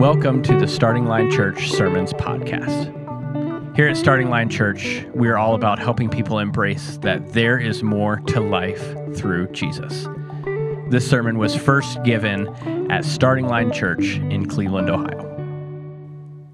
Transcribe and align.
Welcome 0.00 0.42
to 0.44 0.58
the 0.58 0.66
Starting 0.66 1.04
Line 1.04 1.30
Church 1.30 1.72
Sermons 1.72 2.14
Podcast. 2.14 3.76
Here 3.76 3.86
at 3.86 3.98
Starting 3.98 4.30
Line 4.30 4.48
Church, 4.48 5.04
we 5.12 5.28
are 5.28 5.36
all 5.36 5.54
about 5.54 5.78
helping 5.78 6.08
people 6.08 6.38
embrace 6.38 6.96
that 7.02 7.34
there 7.34 7.58
is 7.58 7.82
more 7.82 8.16
to 8.20 8.40
life 8.40 8.94
through 9.14 9.48
Jesus. 9.48 10.08
This 10.88 11.06
sermon 11.06 11.36
was 11.36 11.54
first 11.54 12.02
given 12.02 12.48
at 12.90 13.04
Starting 13.04 13.46
Line 13.46 13.70
Church 13.70 14.16
in 14.16 14.48
Cleveland, 14.48 14.88
Ohio. 14.88 15.26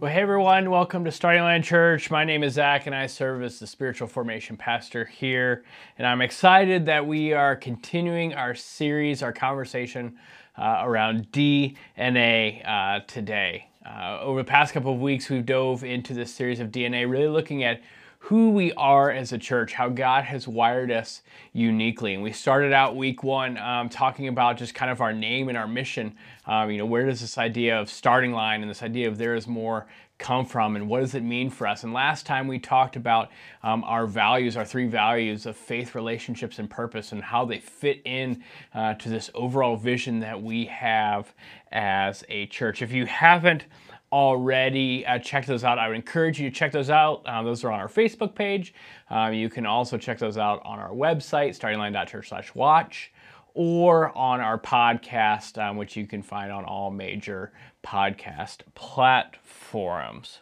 Well, 0.00 0.12
hey 0.12 0.22
everyone, 0.22 0.68
welcome 0.68 1.04
to 1.04 1.12
Starting 1.12 1.42
Line 1.42 1.62
Church. 1.62 2.10
My 2.10 2.24
name 2.24 2.42
is 2.42 2.54
Zach 2.54 2.86
and 2.86 2.96
I 2.96 3.06
serve 3.06 3.44
as 3.44 3.60
the 3.60 3.66
spiritual 3.68 4.08
formation 4.08 4.56
pastor 4.56 5.04
here. 5.04 5.64
And 5.98 6.06
I'm 6.06 6.20
excited 6.20 6.86
that 6.86 7.06
we 7.06 7.32
are 7.32 7.54
continuing 7.54 8.34
our 8.34 8.56
series, 8.56 9.22
our 9.22 9.32
conversation 9.32 10.16
uh, 10.58 10.80
around 10.82 11.30
DNA 11.32 12.66
uh, 12.66 13.00
today. 13.06 13.68
Uh, 13.84 14.18
over 14.20 14.40
the 14.40 14.48
past 14.48 14.72
couple 14.72 14.92
of 14.92 15.00
weeks, 15.00 15.28
we've 15.28 15.46
dove 15.46 15.84
into 15.84 16.12
this 16.12 16.34
series 16.34 16.58
of 16.60 16.70
DNA, 16.70 17.08
really 17.08 17.28
looking 17.28 17.62
at 17.62 17.80
who 18.26 18.50
we 18.50 18.72
are 18.72 19.10
as 19.12 19.32
a 19.32 19.38
church, 19.38 19.72
how 19.72 19.88
God 19.88 20.24
has 20.24 20.48
wired 20.48 20.90
us 20.90 21.22
uniquely. 21.52 22.14
And 22.14 22.24
we 22.24 22.32
started 22.32 22.72
out 22.72 22.96
week 22.96 23.22
one 23.22 23.56
um, 23.58 23.88
talking 23.88 24.26
about 24.26 24.56
just 24.56 24.74
kind 24.74 24.90
of 24.90 25.00
our 25.00 25.12
name 25.12 25.48
and 25.48 25.56
our 25.56 25.68
mission. 25.68 26.16
Um, 26.44 26.70
you 26.72 26.78
know, 26.78 26.86
where 26.86 27.06
does 27.06 27.20
this 27.20 27.38
idea 27.38 27.80
of 27.80 27.88
starting 27.88 28.32
line 28.32 28.62
and 28.62 28.70
this 28.70 28.82
idea 28.82 29.06
of 29.06 29.16
there 29.18 29.36
is 29.36 29.46
more 29.46 29.86
come 30.18 30.46
from 30.46 30.76
and 30.76 30.88
what 30.88 31.00
does 31.00 31.14
it 31.14 31.22
mean 31.22 31.50
for 31.50 31.66
us? 31.66 31.84
And 31.84 31.92
last 31.92 32.26
time 32.26 32.48
we 32.48 32.58
talked 32.58 32.96
about 32.96 33.30
um, 33.62 33.84
our 33.84 34.06
values, 34.06 34.56
our 34.56 34.64
three 34.64 34.86
values 34.86 35.46
of 35.46 35.56
faith, 35.56 35.94
relationships, 35.94 36.58
and 36.58 36.68
purpose, 36.70 37.12
and 37.12 37.22
how 37.22 37.44
they 37.44 37.60
fit 37.60 38.00
in 38.04 38.42
uh, 38.74 38.94
to 38.94 39.08
this 39.08 39.30
overall 39.34 39.76
vision 39.76 40.20
that 40.20 40.42
we 40.42 40.66
have 40.66 41.34
as 41.72 42.24
a 42.28 42.46
church. 42.46 42.82
If 42.82 42.92
you 42.92 43.06
haven't, 43.06 43.64
already 44.12 45.04
uh, 45.04 45.18
checked 45.18 45.46
those 45.46 45.64
out, 45.64 45.78
I 45.78 45.88
would 45.88 45.96
encourage 45.96 46.40
you 46.40 46.48
to 46.48 46.54
check 46.54 46.72
those 46.72 46.90
out. 46.90 47.22
Um, 47.28 47.44
those 47.44 47.64
are 47.64 47.72
on 47.72 47.80
our 47.80 47.88
Facebook 47.88 48.34
page. 48.34 48.72
Um, 49.10 49.34
you 49.34 49.48
can 49.48 49.66
also 49.66 49.98
check 49.98 50.18
those 50.18 50.38
out 50.38 50.62
on 50.64 50.78
our 50.78 50.90
website, 50.90 51.58
startingline.church/watch, 51.58 53.12
or 53.56 54.16
on 54.16 54.40
our 54.40 54.58
podcast, 54.58 55.58
um, 55.58 55.76
which 55.76 55.96
you 55.96 56.06
can 56.06 56.22
find 56.22 56.52
on 56.52 56.64
all 56.64 56.90
major 56.90 57.52
podcast 57.82 58.60
platforms 58.74 60.40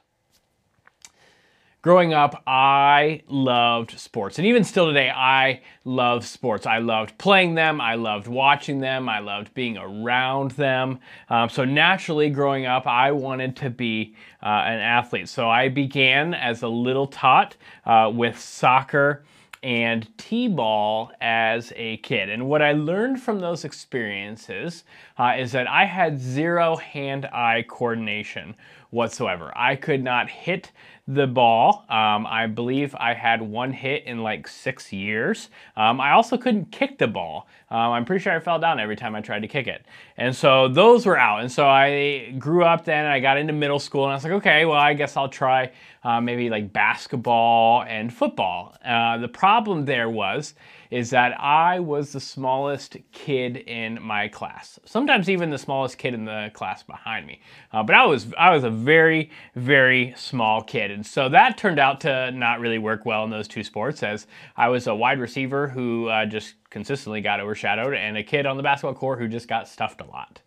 growing 1.85 2.15
up, 2.15 2.43
I 2.47 3.21
loved 3.29 3.99
sports. 4.01 4.39
And 4.39 4.47
even 4.47 4.65
still 4.65 4.87
today, 4.87 5.11
I 5.11 5.61
love 5.85 6.27
sports. 6.27 6.65
I 6.65 6.79
loved 6.79 7.19
playing 7.19 7.57
them, 7.57 7.79
I 7.79 7.97
loved 7.97 8.27
watching 8.27 8.81
them, 8.81 9.07
I 9.07 9.19
loved 9.19 9.53
being 9.53 9.77
around 9.77 10.53
them. 10.53 10.99
Um, 11.29 11.51
so 11.51 11.67
naturally, 11.67 12.31
growing 12.31 12.65
up, 12.65 12.87
I 12.87 13.13
wanted 13.13 13.55
to 13.57 13.69
be 13.69 14.17
uh, 14.43 14.47
an 14.47 14.81
athlete. 14.81 15.29
So 15.29 15.51
I 15.51 15.69
began 15.69 16.33
as 16.33 16.63
a 16.63 16.69
little 16.69 17.07
tot 17.07 17.55
uh, 17.85 18.11
with 18.13 18.41
soccer 18.41 19.23
and 19.65 20.07
t-ball 20.19 21.11
as 21.23 21.73
a 21.75 21.97
kid. 21.99 22.29
And 22.29 22.47
what 22.47 22.61
I 22.61 22.73
learned 22.73 23.21
from 23.21 23.41
those 23.41 23.65
experiences 23.65 24.85
uh, 25.19 25.33
is 25.39 25.53
that 25.53 25.67
I 25.67 25.87
had 25.87 26.21
zero 26.21 26.77
hand-eye 26.77 27.65
coordination 27.67 28.55
whatsoever. 28.91 29.53
I 29.57 29.75
could 29.75 30.05
not 30.05 30.29
hit 30.29 30.71
the 31.07 31.27
ball. 31.27 31.85
Um, 31.91 32.27
I 32.27 32.47
believe 32.47 32.95
I 32.99 33.13
had 33.13 33.43
one 33.43 33.73
hit 33.73 34.05
in 34.05 34.23
like 34.23 34.49
six 34.49 34.91
years. 34.91 35.51
Um, 35.77 36.01
I 36.01 36.13
also 36.13 36.39
couldn't 36.39 36.73
kick 36.73 36.97
the 36.99 37.07
ball. 37.07 37.47
Um, 37.71 37.93
I'm 37.93 38.05
pretty 38.07 38.23
sure 38.23 38.33
I 38.33 38.41
fell 38.41 38.59
down 38.59 38.81
every 38.81 38.97
time 38.97 39.15
I 39.15 39.21
tried 39.21 39.41
to 39.41 39.49
kick 39.49 39.67
it. 39.67 39.85
And 40.17 40.35
so 40.35 40.69
those 40.69 41.05
were 41.05 41.19
out. 41.19 41.41
And 41.41 41.53
so 41.53 41.69
I 41.69 42.35
grew 42.39 42.65
up 42.65 42.87
then 42.87 43.05
I 43.05 43.21
got 43.21 43.37
into 43.37 43.53
middle 43.53 43.79
school 43.79 44.05
and 44.05 44.13
I 44.13 44.15
was 44.15 44.25
like, 44.25 44.33
okay, 44.35 44.65
well, 44.65 44.79
I 44.79 44.95
guess 44.95 45.17
I'll 45.17 45.29
try 45.29 45.73
uh, 46.05 46.21
maybe 46.21 46.49
like 46.49 46.73
basketball 46.73 47.83
and 47.83 48.13
football. 48.13 48.75
Uh, 48.85 49.19
the 49.19 49.29
problem 49.29 49.85
there 49.85 50.09
was 50.09 50.55
is 50.95 51.11
that 51.11 51.33
I 51.41 51.81
was 51.81 52.13
the 52.13 52.21
smallest 52.21 52.97
kid 53.11 53.57
in 53.57 54.01
my 54.01 54.29
class. 54.29 54.79
Sometimes 54.85 55.29
even 55.29 55.51
the 55.51 55.59
smallest 55.59 55.99
kid 55.99 56.15
in 56.15 56.25
the 56.25 56.53
class 56.55 56.85
behind 56.85 57.27
me. 57.27 57.41
Uh, 57.73 57.83
but 57.83 57.97
I 57.97 58.07
was 58.07 58.29
I 58.39 58.55
was 58.55 58.63
a 58.63 58.71
very 58.71 59.33
very 59.57 60.15
small 60.17 60.63
kid, 60.63 60.93
and 60.93 61.05
so 61.05 61.29
that 61.31 61.59
turned 61.59 61.81
out 61.81 62.01
to 62.03 62.31
not 62.31 62.61
really 62.61 62.79
work 62.79 63.05
well 63.05 63.25
in 63.25 63.31
those 63.31 63.49
two 63.49 63.65
sports. 63.65 64.05
As 64.05 64.29
I 64.57 64.69
was 64.69 64.87
a 64.87 64.95
wide 64.95 65.19
receiver 65.19 65.67
who 65.67 66.07
uh, 66.07 66.27
just 66.27 66.55
consistently 66.71 67.21
got 67.21 67.41
overshadowed, 67.41 67.95
and 67.95 68.17
a 68.17 68.23
kid 68.23 68.47
on 68.47 68.57
the 68.57 68.63
basketball 68.63 68.95
court 68.95 69.19
who 69.19 69.27
just 69.27 69.49
got 69.49 69.67
stuffed 69.67 70.01
a 70.01 70.05
lot. 70.05 70.43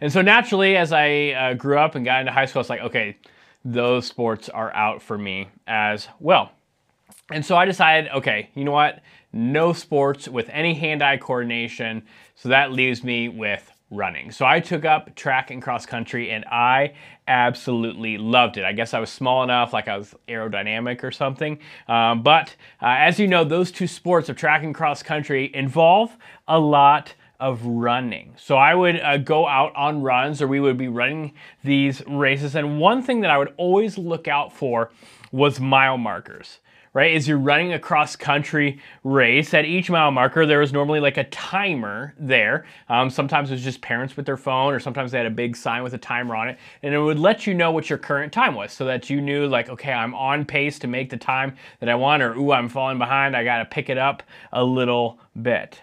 And 0.00 0.12
so 0.12 0.22
naturally, 0.22 0.76
as 0.76 0.92
I 0.92 1.30
uh, 1.30 1.54
grew 1.54 1.76
up 1.76 1.96
and 1.96 2.04
got 2.04 2.20
into 2.20 2.30
high 2.30 2.46
school, 2.46 2.60
it's 2.60 2.70
like 2.70 2.82
okay, 2.82 3.16
those 3.64 4.06
sports 4.06 4.48
are 4.48 4.72
out 4.74 5.02
for 5.02 5.18
me 5.18 5.48
as 5.66 6.06
well. 6.20 6.52
And 7.30 7.44
so 7.44 7.56
I 7.56 7.66
decided, 7.66 8.10
okay, 8.12 8.50
you 8.54 8.64
know 8.64 8.72
what? 8.72 9.02
No 9.32 9.72
sports 9.72 10.28
with 10.28 10.48
any 10.50 10.74
hand-eye 10.74 11.18
coordination. 11.18 12.02
So 12.34 12.48
that 12.48 12.72
leaves 12.72 13.04
me 13.04 13.28
with 13.28 13.70
running. 13.90 14.30
So 14.30 14.44
I 14.44 14.60
took 14.60 14.84
up 14.84 15.14
track 15.14 15.50
and 15.50 15.62
cross 15.62 15.86
country 15.86 16.30
and 16.30 16.44
I 16.46 16.94
absolutely 17.26 18.18
loved 18.18 18.56
it. 18.56 18.64
I 18.64 18.72
guess 18.72 18.94
I 18.94 19.00
was 19.00 19.10
small 19.10 19.42
enough, 19.42 19.72
like 19.72 19.88
I 19.88 19.96
was 19.96 20.14
aerodynamic 20.28 21.02
or 21.02 21.10
something. 21.10 21.58
Um, 21.86 22.22
but 22.22 22.54
uh, 22.82 22.96
as 22.98 23.18
you 23.18 23.26
know, 23.26 23.44
those 23.44 23.70
two 23.70 23.86
sports 23.86 24.28
of 24.28 24.36
track 24.36 24.62
and 24.62 24.74
cross 24.74 25.02
country 25.02 25.50
involve 25.54 26.16
a 26.46 26.58
lot 26.58 27.14
of 27.40 27.64
running. 27.64 28.34
So 28.36 28.56
I 28.56 28.74
would 28.74 29.00
uh, 29.00 29.18
go 29.18 29.46
out 29.46 29.74
on 29.74 30.02
runs 30.02 30.42
or 30.42 30.48
we 30.48 30.60
would 30.60 30.76
be 30.76 30.88
running 30.88 31.34
these 31.62 32.04
races. 32.06 32.56
And 32.56 32.78
one 32.80 33.02
thing 33.02 33.20
that 33.20 33.30
I 33.30 33.38
would 33.38 33.54
always 33.56 33.96
look 33.96 34.28
out 34.28 34.52
for 34.52 34.90
was 35.30 35.60
mile 35.60 35.98
markers 35.98 36.58
right? 36.94 37.14
As 37.14 37.28
you're 37.28 37.38
running 37.38 37.72
a 37.72 37.78
cross 37.78 38.16
country 38.16 38.80
race, 39.04 39.54
at 39.54 39.64
each 39.64 39.90
mile 39.90 40.10
marker, 40.10 40.46
there 40.46 40.60
was 40.60 40.72
normally 40.72 41.00
like 41.00 41.16
a 41.16 41.24
timer 41.24 42.14
there. 42.18 42.66
Um, 42.88 43.10
sometimes 43.10 43.50
it 43.50 43.54
was 43.54 43.64
just 43.64 43.80
parents 43.80 44.16
with 44.16 44.26
their 44.26 44.36
phone, 44.36 44.74
or 44.74 44.80
sometimes 44.80 45.12
they 45.12 45.18
had 45.18 45.26
a 45.26 45.30
big 45.30 45.56
sign 45.56 45.82
with 45.82 45.94
a 45.94 45.98
timer 45.98 46.34
on 46.34 46.48
it, 46.48 46.58
and 46.82 46.94
it 46.94 46.98
would 46.98 47.18
let 47.18 47.46
you 47.46 47.54
know 47.54 47.70
what 47.70 47.88
your 47.88 47.98
current 47.98 48.32
time 48.32 48.54
was 48.54 48.72
so 48.72 48.84
that 48.84 49.10
you 49.10 49.20
knew, 49.20 49.46
like, 49.46 49.68
okay, 49.68 49.92
I'm 49.92 50.14
on 50.14 50.44
pace 50.44 50.78
to 50.80 50.86
make 50.86 51.10
the 51.10 51.16
time 51.16 51.56
that 51.80 51.88
I 51.88 51.94
want, 51.94 52.22
or 52.22 52.34
ooh, 52.34 52.52
I'm 52.52 52.68
falling 52.68 52.98
behind, 52.98 53.36
I 53.36 53.44
got 53.44 53.58
to 53.58 53.64
pick 53.64 53.90
it 53.90 53.98
up 53.98 54.22
a 54.52 54.64
little 54.64 55.18
bit. 55.40 55.80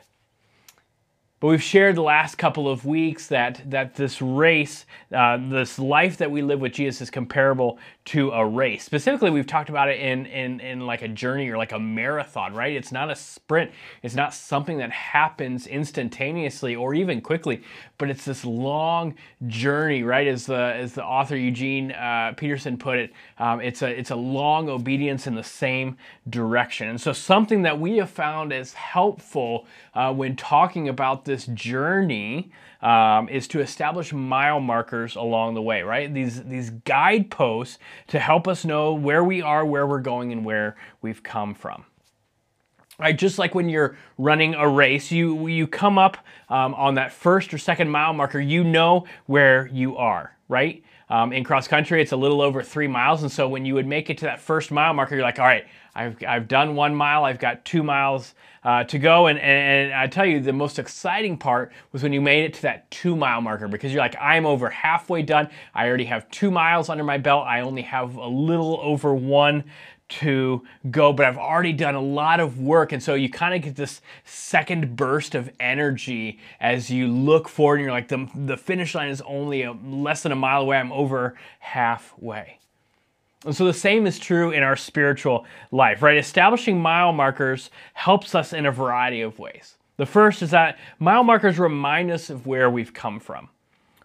But 1.42 1.48
we've 1.48 1.62
shared 1.62 1.96
the 1.96 2.02
last 2.02 2.38
couple 2.38 2.68
of 2.68 2.86
weeks 2.86 3.28
that, 3.28 3.62
that 3.70 3.96
this 3.96 4.22
race, 4.22 4.86
uh, 5.14 5.38
this 5.50 5.78
life 5.78 6.18
that 6.18 6.32
we 6.32 6.42
live 6.42 6.62
with 6.62 6.72
Jesus 6.72 7.02
is 7.02 7.10
comparable 7.12 7.78
to 8.06 8.30
a 8.32 8.46
race. 8.46 8.84
Specifically, 8.84 9.32
we've 9.32 9.48
talked 9.48 9.70
about 9.70 9.90
it 9.90 10.00
in, 10.00 10.28
in, 10.28 10.60
in 10.60 10.86
like 10.86 11.02
a 11.02 11.08
journey 11.08 11.50
or 11.50 11.58
like 11.58 11.72
a 11.72 11.80
marathon, 11.80 12.54
right? 12.54 12.76
It's 12.76 12.92
not 12.92 13.10
a 13.10 13.16
sprint. 13.16 13.72
It's 14.04 14.14
not 14.14 14.32
something 14.34 14.78
that 14.78 14.92
happens 14.92 15.66
instantaneously 15.66 16.76
or 16.76 16.94
even 16.94 17.20
quickly, 17.20 17.64
but 17.98 18.12
it's 18.12 18.24
this 18.24 18.46
long 18.46 19.16
journey, 19.48 20.04
right? 20.04 20.28
As 20.28 20.46
the, 20.46 20.56
as 20.56 20.94
the 20.94 21.04
author 21.04 21.36
Eugene 21.36 21.94
uh, 21.94 22.34
Peterson 22.38 22.78
put 22.78 23.00
it, 23.00 23.12
um, 23.40 23.60
it's, 23.60 23.82
a, 23.82 23.90
it's 23.90 24.12
a 24.12 24.16
long 24.16 24.70
obedience 24.70 25.26
in 25.26 25.34
the 25.34 25.44
same 25.44 25.98
direction. 26.30 26.90
And 26.90 27.02
so 27.02 27.12
something 27.12 27.64
that 27.64 27.80
we 27.80 27.98
have 27.98 28.12
found 28.12 28.54
is 28.54 28.74
helpful 28.74 29.66
uh, 29.96 30.14
when 30.14 30.36
talking 30.36 30.90
about 30.90 31.26
this 31.26 31.48
journey 31.48 32.52
um, 32.82 33.30
is 33.30 33.48
to 33.48 33.62
establish 33.62 34.14
mile 34.14 34.60
markers 34.60 35.16
along 35.16 35.56
the 35.56 35.62
way, 35.62 35.82
right? 35.82 36.14
These, 36.14 36.44
these 36.44 36.70
guideposts 36.70 37.80
to 38.08 38.20
help 38.20 38.48
us 38.48 38.66
know 38.66 38.94
where 38.94 39.24
we 39.24 39.42
are, 39.42 39.66
where 39.66 39.88
we're 39.88 40.00
going, 40.00 40.32
and 40.32 40.46
where 40.46 40.76
we've 41.02 41.24
come 41.24 41.54
from. 41.54 41.86
Right, 42.98 43.18
just 43.18 43.38
like 43.38 43.54
when 43.54 43.68
you're 43.68 43.98
running 44.18 44.56
a 44.56 44.68
race, 44.68 45.12
you 45.12 45.48
you 45.48 45.68
come 45.68 45.98
up 45.98 46.18
um, 46.48 46.74
on 46.76 46.96
that 46.96 47.12
first 47.12 47.54
or 47.54 47.58
second 47.58 47.90
mile 47.90 48.14
marker, 48.14 48.40
you 48.40 48.64
know 48.64 49.06
where 49.26 49.68
you 49.68 49.98
are, 49.98 50.38
right? 50.48 50.82
Um, 51.10 51.34
in 51.34 51.44
cross 51.44 51.68
country, 51.68 52.02
it's 52.02 52.14
a 52.14 52.18
little 52.18 52.42
over 52.42 52.64
three 52.64 52.88
miles, 52.88 53.22
and 53.22 53.32
so 53.32 53.50
when 53.50 53.66
you 53.66 53.74
would 53.74 53.86
make 53.86 54.10
it 54.10 54.18
to 54.20 54.26
that 54.26 54.40
first 54.40 54.72
mile 54.72 54.94
marker, 54.94 55.16
you're 55.16 55.26
like, 55.26 55.40
all 55.40 55.46
right, 55.46 55.66
I've 55.96 56.18
I've 56.28 56.48
done 56.48 56.76
one 56.76 56.94
mile, 56.94 57.24
I've 57.24 57.40
got 57.40 57.66
two 57.66 57.84
miles 57.84 58.36
uh, 58.66 58.84
to 58.84 58.98
go. 58.98 59.28
And, 59.28 59.38
and, 59.38 59.92
and, 59.92 59.94
I 59.94 60.08
tell 60.08 60.26
you, 60.26 60.40
the 60.40 60.52
most 60.52 60.80
exciting 60.80 61.38
part 61.38 61.72
was 61.92 62.02
when 62.02 62.12
you 62.12 62.20
made 62.20 62.46
it 62.46 62.54
to 62.56 62.62
that 62.64 62.90
two 62.90 63.16
mile 63.16 63.40
marker 63.40 63.68
because 63.68 63.94
you're 63.94 64.02
like, 64.02 64.16
I'm 64.20 64.46
over 64.46 64.70
halfway 64.70 65.22
done. 65.22 65.50
I 65.74 65.88
already 65.88 66.06
have 66.06 66.30
two 66.32 66.50
miles 66.50 66.90
under 66.90 67.04
my 67.04 67.20
belt. 67.20 67.46
I 67.48 67.62
only 67.62 67.84
have 67.84 68.16
a 68.16 68.28
little 68.28 68.80
over 68.82 69.14
one 69.14 69.66
to 70.08 70.64
go, 70.92 71.14
but 71.14 71.26
I've 71.26 71.38
already 71.38 71.74
done 71.74 71.96
a 71.96 72.02
lot 72.02 72.40
of 72.40 72.60
work. 72.60 72.92
And 72.92 73.02
so 73.02 73.14
you 73.14 73.30
kind 73.30 73.54
of 73.56 73.62
get 73.62 73.76
this 73.76 74.02
second 74.24 74.96
burst 74.96 75.36
of 75.36 75.50
energy 75.60 76.40
as 76.60 76.90
you 76.90 77.08
look 77.08 77.48
forward 77.48 77.76
and 77.76 77.86
you're 77.86 77.94
like, 77.94 78.08
the, 78.08 78.28
the 78.36 78.58
finish 78.58 78.94
line 78.96 79.10
is 79.10 79.22
only 79.22 79.64
a, 79.64 79.74
less 79.74 80.24
than 80.24 80.32
a 80.32 80.36
mile 80.36 80.62
away. 80.62 80.78
I'm 80.78 80.92
over 80.92 81.36
halfway. 81.60 82.60
And 83.44 83.56
so 83.56 83.66
the 83.66 83.74
same 83.74 84.08
is 84.08 84.18
true 84.20 84.52
in 84.52 84.64
our 84.64 84.76
spiritual 84.76 85.46
life, 85.72 86.02
right? 86.02 86.18
Establishing 86.18 86.80
mile 86.80 87.12
markers 87.12 87.70
helps 87.94 88.34
us 88.36 88.54
in 88.54 88.66
a 88.66 88.72
variety 88.72 89.22
of 89.22 89.38
ways. 89.40 89.76
The 89.98 90.06
first 90.06 90.42
is 90.42 90.52
that 90.52 90.78
mile 91.00 91.24
markers 91.24 91.60
remind 91.60 92.12
us 92.12 92.30
of 92.30 92.48
where 92.48 92.70
we've 92.70 92.94
come 92.94 93.20
from. 93.20 93.50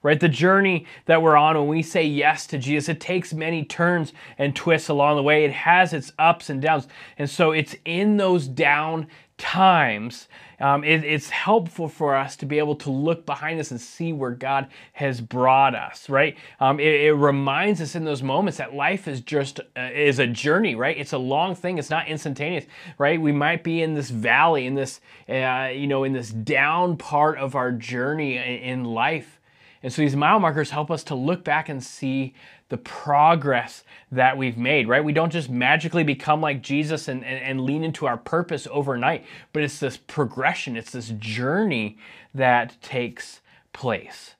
right? 0.03 0.19
The 0.21 0.29
journey 0.29 0.87
that 1.06 1.23
we're 1.23 1.37
on 1.37 1.56
when 1.59 1.69
we 1.69 1.82
say 1.82 2.05
yes 2.05 2.47
to 2.49 2.59
Jesus, 2.59 2.88
it 2.88 3.00
takes 3.00 3.32
many 3.32 3.65
turns 3.65 4.12
and 4.38 4.55
twists 4.56 4.88
along 4.88 5.17
the 5.17 5.23
way. 5.23 5.44
It 5.44 5.53
has 5.53 5.93
its 5.93 6.12
ups 6.19 6.50
and 6.50 6.61
downs. 6.62 6.88
And 7.19 7.29
so 7.29 7.53
it's 7.53 7.76
in 7.85 8.17
those 8.17 8.49
down 8.49 9.09
times, 9.41 10.29
um, 10.61 10.85
it, 10.85 11.03
it's 11.03 11.31
helpful 11.31 11.89
for 11.89 12.15
us 12.15 12.37
to 12.37 12.47
be 12.47 12.59
able 12.59 12.77
to 12.77 12.91
look 12.91 13.25
behind 13.25 13.59
us 13.59 13.71
and 13.71 13.81
see 13.81 14.13
where 14.13 14.31
God 14.31 14.69
has 14.93 15.21
brought 15.21 15.75
us, 15.75 16.09
right? 16.11 16.37
Um, 16.61 16.79
it, 16.79 17.07
it, 17.07 17.13
reminds 17.15 17.81
us 17.81 17.95
in 17.95 18.05
those 18.05 18.23
moments 18.23 18.59
that 18.59 18.75
life 18.75 19.09
is 19.09 19.23
just 19.23 19.59
uh, 19.77 19.89
is 19.93 20.19
a 20.19 20.27
journey, 20.27 20.75
right? 20.75 20.97
It's 20.97 21.15
a 21.15 21.19
long 21.19 21.55
thing. 21.55 21.79
It's 21.79 21.91
not 21.91 22.09
instantaneous, 22.09 22.67
right? 22.99 23.21
We 23.21 23.33
might 23.33 23.65
be 23.65 23.83
in 23.83 23.95
this 23.95 24.11
valley, 24.11 24.67
in 24.67 24.75
this, 24.75 25.01
uh, 25.29 25.71
you 25.73 25.87
know, 25.87 26.05
in 26.05 26.13
this 26.13 26.31
down 26.31 26.99
part 26.99 27.39
of 27.39 27.55
our 27.55 27.73
journey 27.73 28.37
in, 28.37 28.45
in 28.45 28.85
life 28.85 29.40
and 29.82 29.93
so 29.93 30.03
these 30.03 30.17
mile 30.17 30.38
markers 30.38 30.71
help 30.71 30.91
us 30.91 31.03
to 31.05 31.15
look 31.15 31.43
back 31.43 31.69
and 31.69 31.82
see 31.82 32.35
the 32.69 32.77
progress 32.77 33.82
that 34.12 34.37
we've 34.37 34.56
made, 34.56 34.88
right? 34.88 35.03
We 35.03 35.12
don't 35.12 35.32
just 35.32 35.50
magically 35.50 36.05
become 36.05 36.41
like 36.41 36.62
Jesus 36.62 37.09
and, 37.09 37.25
and, 37.25 37.43
and, 37.43 37.61
lean 37.62 37.82
into 37.82 38.06
our 38.06 38.17
purpose 38.17 38.69
overnight, 38.71 39.25
but 39.53 39.62
it's 39.62 39.81
this 39.81 39.97
progression, 39.97 40.77
it's 40.77 40.93
this 40.93 41.09
journey 41.19 41.99
that 42.35 42.81
takes 42.82 43.41
place. 43.73 44.35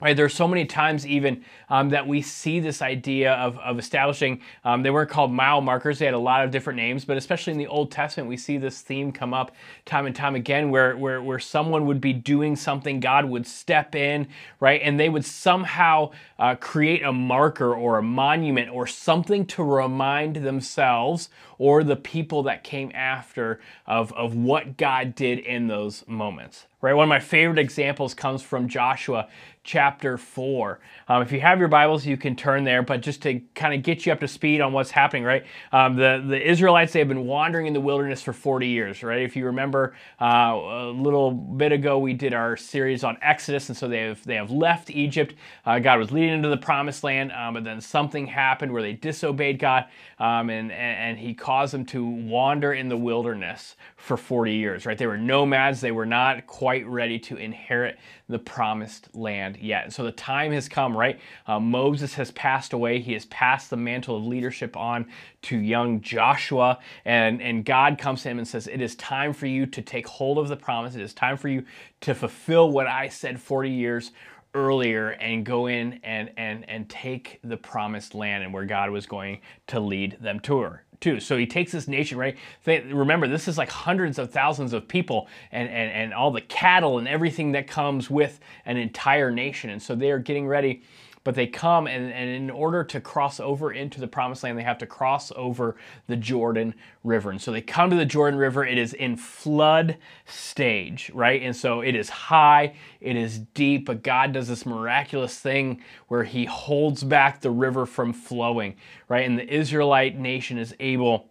Right, 0.00 0.16
there's 0.16 0.32
so 0.32 0.46
many 0.46 0.64
times 0.64 1.04
even 1.08 1.44
um, 1.68 1.88
that 1.88 2.06
we 2.06 2.22
see 2.22 2.60
this 2.60 2.82
idea 2.82 3.32
of, 3.32 3.58
of 3.58 3.80
establishing, 3.80 4.40
um, 4.64 4.84
they 4.84 4.90
weren't 4.90 5.10
called 5.10 5.32
mile 5.32 5.60
markers, 5.60 5.98
they 5.98 6.04
had 6.04 6.14
a 6.14 6.18
lot 6.18 6.44
of 6.44 6.52
different 6.52 6.76
names, 6.76 7.04
but 7.04 7.16
especially 7.16 7.52
in 7.52 7.58
the 7.58 7.66
Old 7.66 7.90
Testament, 7.90 8.28
we 8.28 8.36
see 8.36 8.58
this 8.58 8.80
theme 8.80 9.10
come 9.10 9.34
up 9.34 9.56
time 9.86 10.06
and 10.06 10.14
time 10.14 10.36
again 10.36 10.70
where, 10.70 10.96
where, 10.96 11.20
where 11.20 11.40
someone 11.40 11.84
would 11.86 12.00
be 12.00 12.12
doing 12.12 12.54
something, 12.54 13.00
God 13.00 13.24
would 13.24 13.44
step 13.44 13.96
in, 13.96 14.28
right, 14.60 14.80
and 14.84 15.00
they 15.00 15.08
would 15.08 15.24
somehow 15.24 16.12
uh, 16.38 16.54
create 16.54 17.02
a 17.02 17.12
marker 17.12 17.74
or 17.74 17.98
a 17.98 18.02
monument 18.02 18.70
or 18.70 18.86
something 18.86 19.44
to 19.46 19.64
remind 19.64 20.36
themselves 20.36 21.28
or 21.58 21.82
the 21.82 21.96
people 21.96 22.44
that 22.44 22.62
came 22.62 22.92
after 22.94 23.58
of, 23.84 24.12
of 24.12 24.36
what 24.36 24.76
God 24.76 25.16
did 25.16 25.40
in 25.40 25.66
those 25.66 26.04
moments 26.06 26.66
right? 26.80 26.94
One 26.94 27.04
of 27.04 27.08
my 27.08 27.20
favorite 27.20 27.58
examples 27.58 28.14
comes 28.14 28.42
from 28.42 28.68
Joshua 28.68 29.28
chapter 29.68 30.16
4. 30.16 30.80
Um, 31.08 31.20
if 31.20 31.30
you 31.30 31.40
have 31.40 31.58
your 31.58 31.68
Bibles, 31.68 32.06
you 32.06 32.16
can 32.16 32.34
turn 32.34 32.64
there, 32.64 32.82
but 32.82 33.02
just 33.02 33.20
to 33.22 33.40
kind 33.54 33.74
of 33.74 33.82
get 33.82 34.06
you 34.06 34.12
up 34.12 34.20
to 34.20 34.28
speed 34.28 34.62
on 34.62 34.72
what's 34.72 34.90
happening, 34.90 35.24
right? 35.24 35.44
Um, 35.72 35.96
the, 35.96 36.24
the 36.26 36.50
Israelites, 36.50 36.94
they 36.94 37.00
have 37.00 37.08
been 37.08 37.26
wandering 37.26 37.66
in 37.66 37.74
the 37.74 37.80
wilderness 37.80 38.22
for 38.22 38.32
40 38.32 38.66
years, 38.66 39.02
right? 39.02 39.20
If 39.20 39.36
you 39.36 39.44
remember 39.44 39.94
uh, 40.22 40.24
a 40.24 40.90
little 40.90 41.32
bit 41.32 41.72
ago, 41.72 41.98
we 41.98 42.14
did 42.14 42.32
our 42.32 42.56
series 42.56 43.04
on 43.04 43.18
Exodus, 43.20 43.68
and 43.68 43.76
so 43.76 43.88
they 43.88 44.00
have, 44.00 44.24
they 44.24 44.36
have 44.36 44.50
left 44.50 44.90
Egypt. 44.90 45.34
Uh, 45.66 45.78
God 45.80 45.98
was 45.98 46.12
leading 46.12 46.32
into 46.32 46.48
the 46.48 46.56
promised 46.56 47.04
land, 47.04 47.32
um, 47.32 47.52
but 47.52 47.64
then 47.64 47.80
something 47.80 48.26
happened 48.26 48.72
where 48.72 48.82
they 48.82 48.94
disobeyed 48.94 49.58
God, 49.58 49.84
um, 50.18 50.48
and, 50.48 50.72
and, 50.72 50.98
and 51.10 51.18
He 51.18 51.34
caused 51.34 51.74
them 51.74 51.84
to 51.86 52.06
wander 52.06 52.72
in 52.72 52.88
the 52.88 52.96
wilderness 52.96 53.76
for 53.96 54.16
40 54.16 54.54
years, 54.54 54.86
right? 54.86 54.96
They 54.96 55.06
were 55.06 55.18
nomads, 55.18 55.82
they 55.82 55.92
were 55.92 56.06
not 56.06 56.46
quite 56.46 56.67
ready 56.76 57.18
to 57.18 57.36
inherit 57.36 57.98
the 58.28 58.38
promised 58.38 59.14
land 59.14 59.56
yet. 59.60 59.84
And 59.84 59.92
so 59.92 60.04
the 60.04 60.12
time 60.12 60.52
has 60.52 60.68
come, 60.68 60.96
right? 60.96 61.18
Uh, 61.46 61.58
Moses 61.60 62.14
has 62.14 62.30
passed 62.32 62.72
away. 62.72 63.00
He 63.00 63.12
has 63.14 63.24
passed 63.26 63.70
the 63.70 63.76
mantle 63.76 64.16
of 64.16 64.24
leadership 64.24 64.76
on 64.76 65.06
to 65.42 65.56
young 65.56 66.00
Joshua. 66.00 66.78
And, 67.04 67.40
and 67.40 67.64
God 67.64 67.98
comes 67.98 68.22
to 68.22 68.28
him 68.28 68.38
and 68.38 68.46
says, 68.46 68.66
It 68.66 68.80
is 68.80 68.94
time 68.96 69.32
for 69.32 69.46
you 69.46 69.66
to 69.66 69.82
take 69.82 70.06
hold 70.06 70.38
of 70.38 70.48
the 70.48 70.56
promise. 70.56 70.94
It 70.94 71.02
is 71.02 71.14
time 71.14 71.36
for 71.36 71.48
you 71.48 71.64
to 72.02 72.14
fulfill 72.14 72.70
what 72.70 72.86
I 72.86 73.08
said 73.08 73.40
40 73.40 73.70
years 73.70 74.12
earlier 74.54 75.10
and 75.10 75.44
go 75.44 75.66
in 75.66 76.00
and, 76.02 76.30
and, 76.36 76.68
and 76.68 76.88
take 76.88 77.38
the 77.44 77.56
promised 77.56 78.14
land 78.14 78.44
and 78.44 78.52
where 78.52 78.64
God 78.64 78.90
was 78.90 79.06
going 79.06 79.40
to 79.68 79.80
lead 79.80 80.18
them 80.20 80.40
to 80.40 80.62
too. 81.00 81.20
So 81.20 81.36
he 81.36 81.46
takes 81.46 81.72
this 81.72 81.88
nation, 81.88 82.18
right? 82.18 82.36
Remember, 82.66 83.28
this 83.28 83.48
is 83.48 83.58
like 83.58 83.70
hundreds 83.70 84.18
of 84.18 84.30
thousands 84.30 84.72
of 84.72 84.88
people 84.88 85.28
and, 85.52 85.68
and, 85.68 85.90
and 85.90 86.14
all 86.14 86.30
the 86.30 86.40
cattle 86.40 86.98
and 86.98 87.06
everything 87.06 87.52
that 87.52 87.66
comes 87.66 88.10
with 88.10 88.40
an 88.66 88.76
entire 88.76 89.30
nation. 89.30 89.70
And 89.70 89.82
so 89.82 89.94
they 89.94 90.10
are 90.10 90.18
getting 90.18 90.46
ready 90.46 90.82
but 91.24 91.34
they 91.34 91.46
come 91.46 91.86
and, 91.86 92.12
and 92.12 92.30
in 92.30 92.50
order 92.50 92.84
to 92.84 93.00
cross 93.00 93.40
over 93.40 93.72
into 93.72 94.00
the 94.00 94.06
promised 94.06 94.42
land, 94.42 94.58
they 94.58 94.62
have 94.62 94.78
to 94.78 94.86
cross 94.86 95.32
over 95.36 95.76
the 96.06 96.16
Jordan 96.16 96.74
River. 97.04 97.30
And 97.30 97.40
so 97.40 97.52
they 97.52 97.60
come 97.60 97.90
to 97.90 97.96
the 97.96 98.04
Jordan 98.04 98.38
River. 98.38 98.64
It 98.64 98.78
is 98.78 98.92
in 98.94 99.16
flood 99.16 99.96
stage, 100.26 101.10
right? 101.14 101.42
And 101.42 101.54
so 101.54 101.80
it 101.80 101.94
is 101.94 102.08
high, 102.08 102.74
it 103.00 103.16
is 103.16 103.38
deep, 103.38 103.86
but 103.86 104.02
God 104.02 104.32
does 104.32 104.48
this 104.48 104.66
miraculous 104.66 105.38
thing 105.38 105.82
where 106.08 106.24
he 106.24 106.44
holds 106.44 107.02
back 107.04 107.40
the 107.40 107.50
river 107.50 107.86
from 107.86 108.12
flowing, 108.12 108.76
right? 109.08 109.26
And 109.26 109.38
the 109.38 109.48
Israelite 109.52 110.18
nation 110.18 110.58
is 110.58 110.74
able 110.80 111.28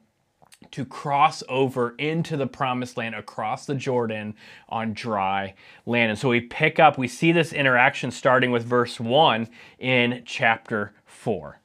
to 0.72 0.86
cross 0.86 1.44
over 1.50 1.96
into 1.98 2.38
the 2.38 2.48
promised 2.48 2.98
land 2.98 3.16
across 3.16 3.66
the 3.66 3.76
Jordan 3.76 4.36
on 4.70 4.94
dry 4.94 5.54
land. 5.86 6.12
And 6.12 6.20
so 6.20 6.30
we 6.30 6.42
pick 6.42 6.80
up, 6.80 6.98
we 6.98 7.08
see 7.08 7.32
this 7.32 7.54
interaction 7.54 8.12
starting 8.12 8.52
with 8.52 8.64
verse 8.64 9.00
1 9.00 9.48
in 9.80 10.24
chapter 10.26 10.94
4. 11.06 11.60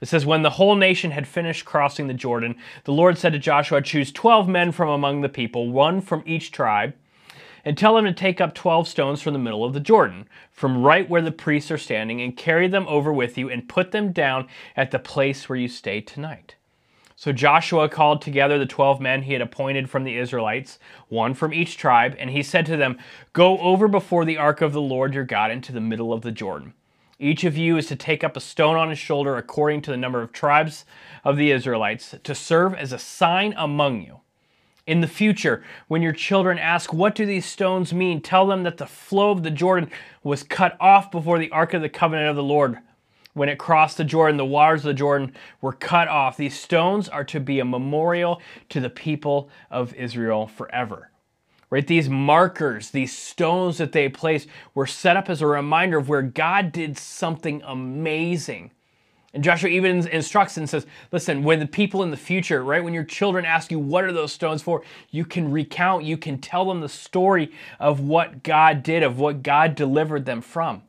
It 0.00 0.08
says, 0.08 0.24
When 0.24 0.42
the 0.42 0.50
whole 0.50 0.76
nation 0.76 1.10
had 1.10 1.28
finished 1.28 1.64
crossing 1.64 2.06
the 2.06 2.14
Jordan, 2.14 2.56
the 2.84 2.92
Lord 2.92 3.18
said 3.18 3.32
to 3.34 3.38
Joshua, 3.38 3.82
Choose 3.82 4.12
12 4.12 4.48
men 4.48 4.72
from 4.72 4.88
among 4.88 5.20
the 5.20 5.28
people, 5.28 5.70
one 5.70 6.00
from 6.00 6.22
each 6.26 6.50
tribe, 6.50 6.94
and 7.64 7.76
tell 7.76 7.94
them 7.94 8.06
to 8.06 8.12
take 8.12 8.40
up 8.40 8.54
12 8.54 8.88
stones 8.88 9.20
from 9.20 9.34
the 9.34 9.38
middle 9.38 9.64
of 9.64 9.74
the 9.74 9.80
Jordan, 9.80 10.26
from 10.50 10.82
right 10.82 11.08
where 11.08 11.20
the 11.20 11.30
priests 11.30 11.70
are 11.70 11.78
standing, 11.78 12.20
and 12.22 12.36
carry 12.36 12.68
them 12.68 12.86
over 12.88 13.12
with 13.12 13.36
you, 13.36 13.50
and 13.50 13.68
put 13.68 13.92
them 13.92 14.12
down 14.12 14.48
at 14.76 14.90
the 14.90 14.98
place 14.98 15.48
where 15.48 15.58
you 15.58 15.68
stay 15.68 16.00
tonight. 16.00 16.56
So 17.20 17.32
Joshua 17.32 17.86
called 17.90 18.22
together 18.22 18.58
the 18.58 18.64
twelve 18.64 18.98
men 18.98 19.24
he 19.24 19.34
had 19.34 19.42
appointed 19.42 19.90
from 19.90 20.04
the 20.04 20.16
Israelites, 20.16 20.78
one 21.10 21.34
from 21.34 21.52
each 21.52 21.76
tribe, 21.76 22.16
and 22.18 22.30
he 22.30 22.42
said 22.42 22.64
to 22.64 22.78
them, 22.78 22.96
Go 23.34 23.58
over 23.58 23.88
before 23.88 24.24
the 24.24 24.38
ark 24.38 24.62
of 24.62 24.72
the 24.72 24.80
Lord 24.80 25.12
your 25.12 25.24
God 25.24 25.50
into 25.50 25.70
the 25.70 25.82
middle 25.82 26.14
of 26.14 26.22
the 26.22 26.32
Jordan. 26.32 26.72
Each 27.18 27.44
of 27.44 27.58
you 27.58 27.76
is 27.76 27.88
to 27.88 27.94
take 27.94 28.24
up 28.24 28.38
a 28.38 28.40
stone 28.40 28.76
on 28.76 28.88
his 28.88 28.98
shoulder 28.98 29.36
according 29.36 29.82
to 29.82 29.90
the 29.90 29.98
number 29.98 30.22
of 30.22 30.32
tribes 30.32 30.86
of 31.22 31.36
the 31.36 31.50
Israelites, 31.50 32.14
to 32.24 32.34
serve 32.34 32.72
as 32.72 32.90
a 32.90 32.98
sign 32.98 33.52
among 33.58 34.00
you. 34.00 34.20
In 34.86 35.02
the 35.02 35.06
future, 35.06 35.62
when 35.88 36.00
your 36.00 36.14
children 36.14 36.58
ask, 36.58 36.90
What 36.90 37.14
do 37.14 37.26
these 37.26 37.44
stones 37.44 37.92
mean? 37.92 38.22
tell 38.22 38.46
them 38.46 38.62
that 38.62 38.78
the 38.78 38.86
flow 38.86 39.30
of 39.30 39.42
the 39.42 39.50
Jordan 39.50 39.90
was 40.22 40.42
cut 40.42 40.74
off 40.80 41.10
before 41.10 41.38
the 41.38 41.50
ark 41.50 41.74
of 41.74 41.82
the 41.82 41.90
covenant 41.90 42.30
of 42.30 42.36
the 42.36 42.42
Lord 42.42 42.78
when 43.34 43.48
it 43.48 43.58
crossed 43.58 43.96
the 43.96 44.04
Jordan, 44.04 44.36
the 44.36 44.44
waters 44.44 44.80
of 44.80 44.88
the 44.88 44.94
Jordan 44.94 45.32
were 45.60 45.72
cut 45.72 46.08
off. 46.08 46.36
These 46.36 46.58
stones 46.58 47.08
are 47.08 47.24
to 47.24 47.40
be 47.40 47.60
a 47.60 47.64
memorial 47.64 48.40
to 48.70 48.80
the 48.80 48.90
people 48.90 49.48
of 49.70 49.94
Israel 49.94 50.46
forever. 50.46 51.10
Right? 51.70 51.86
These 51.86 52.08
markers, 52.08 52.90
these 52.90 53.16
stones 53.16 53.78
that 53.78 53.92
they 53.92 54.08
placed, 54.08 54.48
were 54.74 54.86
set 54.86 55.16
up 55.16 55.30
as 55.30 55.40
a 55.40 55.46
reminder 55.46 55.98
of 55.98 56.08
where 56.08 56.22
God 56.22 56.72
did 56.72 56.98
something 56.98 57.62
amazing. 57.64 58.72
And 59.32 59.44
Joshua 59.44 59.70
even 59.70 60.08
instructs 60.08 60.56
and 60.56 60.68
says, 60.68 60.86
listen, 61.12 61.44
when 61.44 61.60
the 61.60 61.66
people 61.66 62.02
in 62.02 62.10
the 62.10 62.16
future, 62.16 62.64
right, 62.64 62.82
when 62.82 62.92
your 62.92 63.04
children 63.04 63.44
ask 63.44 63.70
you, 63.70 63.78
what 63.78 64.02
are 64.02 64.12
those 64.12 64.32
stones 64.32 64.60
for? 64.60 64.82
You 65.10 65.24
can 65.24 65.52
recount, 65.52 66.02
you 66.02 66.16
can 66.16 66.38
tell 66.38 66.64
them 66.64 66.80
the 66.80 66.88
story 66.88 67.52
of 67.78 68.00
what 68.00 68.42
God 68.42 68.82
did, 68.82 69.04
of 69.04 69.20
what 69.20 69.44
God 69.44 69.76
delivered 69.76 70.24
them 70.24 70.40
from. 70.40 70.82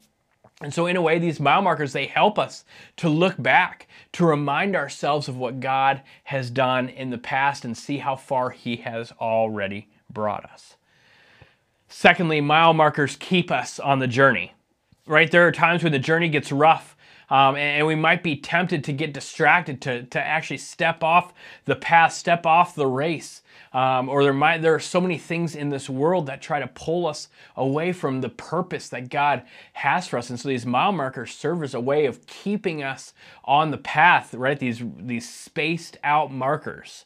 And 0.62 0.74
so, 0.74 0.86
in 0.86 0.96
a 0.96 1.02
way, 1.02 1.18
these 1.18 1.40
mile 1.40 1.62
markers, 1.62 1.94
they 1.94 2.06
help 2.06 2.38
us 2.38 2.64
to 2.98 3.10
look 3.10 3.42
back, 3.42 3.88
to 4.14 4.26
remind 4.26 4.76
ourselves 4.76 5.28
of 5.28 5.38
what 5.38 5.60
God 5.60 6.02
has 6.26 6.52
done 6.52 6.88
in 6.90 7.10
the 7.10 7.18
past 7.18 7.66
and 7.66 7.76
see 7.76 7.98
how 7.98 8.16
far 8.16 8.52
He 8.52 8.78
has 8.78 9.12
already 9.20 9.90
brought 10.10 10.46
us. 10.46 10.76
Secondly, 11.88 12.42
mile 12.42 12.74
markers 12.74 13.18
keep 13.20 13.52
us 13.52 13.80
on 13.80 14.00
the 14.00 14.08
journey, 14.08 14.54
right? 15.06 15.30
There 15.32 15.48
are 15.48 15.52
times 15.52 15.84
when 15.84 15.92
the 15.92 16.00
journey 16.00 16.30
gets 16.30 16.52
rough. 16.52 16.96
Um, 17.32 17.56
and, 17.56 17.78
and 17.78 17.88
we 17.88 17.96
might 17.96 18.22
be 18.22 18.36
tempted 18.36 18.84
to 18.84 18.94
get 18.94 19.14
distracted, 19.14 19.82
to, 19.84 20.04
to 20.04 20.20
actually 20.20 20.58
step 20.58 21.02
off 21.02 21.34
the 21.66 21.78
path, 21.78 22.14
step 22.14 22.46
off 22.46 22.76
the 22.76 22.86
race. 22.86 23.42
Um, 23.74 24.10
or 24.10 24.24
there 24.24 24.34
might 24.34 24.62
there 24.62 24.76
are 24.76 24.80
so 24.80 25.00
many 25.00 25.18
things 25.18 25.56
in 25.56 25.70
this 25.70 25.90
world 25.90 26.26
that 26.26 26.42
try 26.42 26.60
to 26.60 26.68
pull 26.68 27.08
us 27.08 27.30
away 27.56 27.94
from 27.94 28.20
the 28.20 28.28
purpose 28.28 28.90
that 28.90 29.10
God 29.10 29.44
has 29.74 30.10
for 30.10 30.18
us. 30.18 30.30
And 30.30 30.38
so 30.38 30.50
these 30.50 30.66
mile 30.66 30.92
markers 30.92 31.34
serve 31.34 31.64
as 31.64 31.74
a 31.74 31.80
way 31.80 32.06
of 32.06 32.28
keeping 32.28 32.84
us 32.84 33.14
on 33.46 33.72
the 33.72 33.78
path, 33.78 34.34
right? 34.34 34.60
These 34.60 34.84
these 34.98 35.30
spaced 35.30 35.98
out 36.04 36.34
markers. 36.34 37.06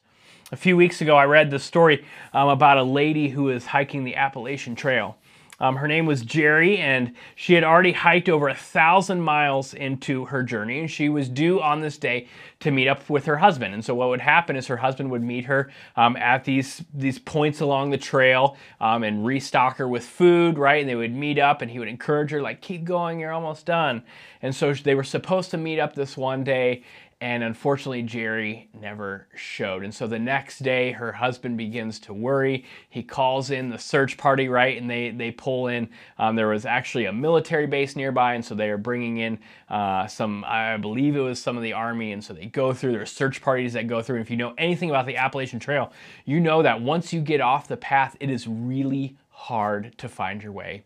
A 0.51 0.55
few 0.55 0.75
weeks 0.75 1.01
ago, 1.01 1.15
I 1.15 1.25
read 1.25 1.51
the 1.51 1.59
story 1.59 2.03
um, 2.33 2.49
about 2.49 2.79
a 2.79 2.83
lady 2.83 3.29
who 3.29 3.43
was 3.43 3.67
hiking 3.67 4.03
the 4.03 4.15
Appalachian 4.15 4.75
Trail. 4.75 5.17
Um, 5.59 5.77
her 5.77 5.87
name 5.87 6.05
was 6.05 6.21
Gerry, 6.21 6.77
and 6.77 7.13
she 7.35 7.53
had 7.53 7.63
already 7.63 7.93
hiked 7.93 8.29
over 8.29 8.49
a 8.49 8.55
thousand 8.55 9.21
miles 9.21 9.73
into 9.73 10.25
her 10.25 10.43
journey, 10.43 10.79
and 10.79 10.91
she 10.91 11.09
was 11.09 11.29
due 11.29 11.61
on 11.61 11.81
this 11.81 11.97
day 11.97 12.27
to 12.59 12.71
meet 12.71 12.87
up 12.87 13.09
with 13.09 13.25
her 13.25 13.37
husband. 13.37 13.73
And 13.73 13.83
so, 13.83 13.95
what 13.95 14.09
would 14.09 14.21
happen 14.21 14.55
is 14.55 14.67
her 14.67 14.77
husband 14.77 15.11
would 15.11 15.23
meet 15.23 15.45
her 15.45 15.71
um, 15.95 16.17
at 16.17 16.43
these 16.43 16.83
these 16.93 17.19
points 17.19 17.61
along 17.61 17.91
the 17.91 17.97
trail 17.97 18.57
um, 18.81 19.03
and 19.03 19.25
restock 19.25 19.77
her 19.77 19.87
with 19.87 20.05
food, 20.05 20.57
right? 20.57 20.81
And 20.81 20.89
they 20.89 20.95
would 20.95 21.13
meet 21.15 21.39
up, 21.39 21.61
and 21.61 21.71
he 21.71 21.79
would 21.79 21.87
encourage 21.87 22.31
her, 22.31 22.41
like, 22.41 22.61
"Keep 22.61 22.83
going, 22.83 23.19
you're 23.19 23.31
almost 23.31 23.65
done." 23.65 24.03
And 24.41 24.53
so 24.53 24.73
they 24.73 24.93
were 24.93 25.03
supposed 25.03 25.51
to 25.51 25.57
meet 25.57 25.79
up 25.79 25.95
this 25.95 26.15
one 26.15 26.43
day, 26.43 26.83
and 27.21 27.43
unfortunately, 27.43 28.01
Gerry 28.01 28.69
never 28.73 29.27
showed. 29.35 29.83
And 29.83 29.93
so 29.93 30.05
the 30.05 30.19
next 30.19 30.59
day, 30.59 30.91
her 30.91 31.13
husband 31.13 31.57
begins 31.57 31.97
to 32.01 32.13
worry. 32.13 32.65
He 32.89 33.03
calls 33.03 33.51
in 33.51 33.69
the 33.69 33.79
search 33.79 34.17
party, 34.17 34.49
right? 34.49 34.79
And 34.79 34.89
they, 34.89 35.11
they 35.11 35.31
pull 35.31 35.67
in. 35.67 35.89
Um, 36.17 36.35
there 36.35 36.49
was 36.49 36.65
actually 36.65 37.05
a 37.05 37.13
military 37.13 37.67
base 37.67 37.95
nearby, 37.95 38.33
and 38.33 38.43
so 38.43 38.53
they 38.53 38.69
are 38.69 38.77
bringing 38.77 39.17
in 39.19 39.39
uh, 39.69 40.07
some, 40.07 40.43
I 40.45 40.75
believe 40.75 41.15
it 41.15 41.21
was 41.21 41.41
some 41.41 41.55
of 41.55 41.63
the 41.63 41.71
army. 41.71 42.11
And 42.11 42.21
so 42.21 42.33
they 42.33 42.47
go 42.47 42.73
through, 42.73 42.91
there 42.91 43.01
are 43.01 43.05
search 43.05 43.41
parties 43.41 43.73
that 43.73 43.87
go 43.87 44.01
through. 44.01 44.17
And 44.17 44.25
if 44.25 44.29
you 44.29 44.37
know 44.37 44.53
anything 44.57 44.89
about 44.89 45.05
the 45.05 45.15
Appalachian 45.15 45.59
Trail, 45.59 45.93
you 46.25 46.41
know 46.41 46.63
that 46.63 46.81
once 46.81 47.13
you 47.13 47.21
get 47.21 47.39
off 47.39 47.69
the 47.69 47.77
path, 47.77 48.17
it 48.19 48.29
is 48.29 48.45
really 48.45 49.15
hard 49.29 49.97
to 49.99 50.09
find 50.09 50.43
your 50.43 50.51
way 50.51 50.83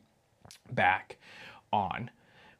back 0.72 1.18
on. 1.74 2.12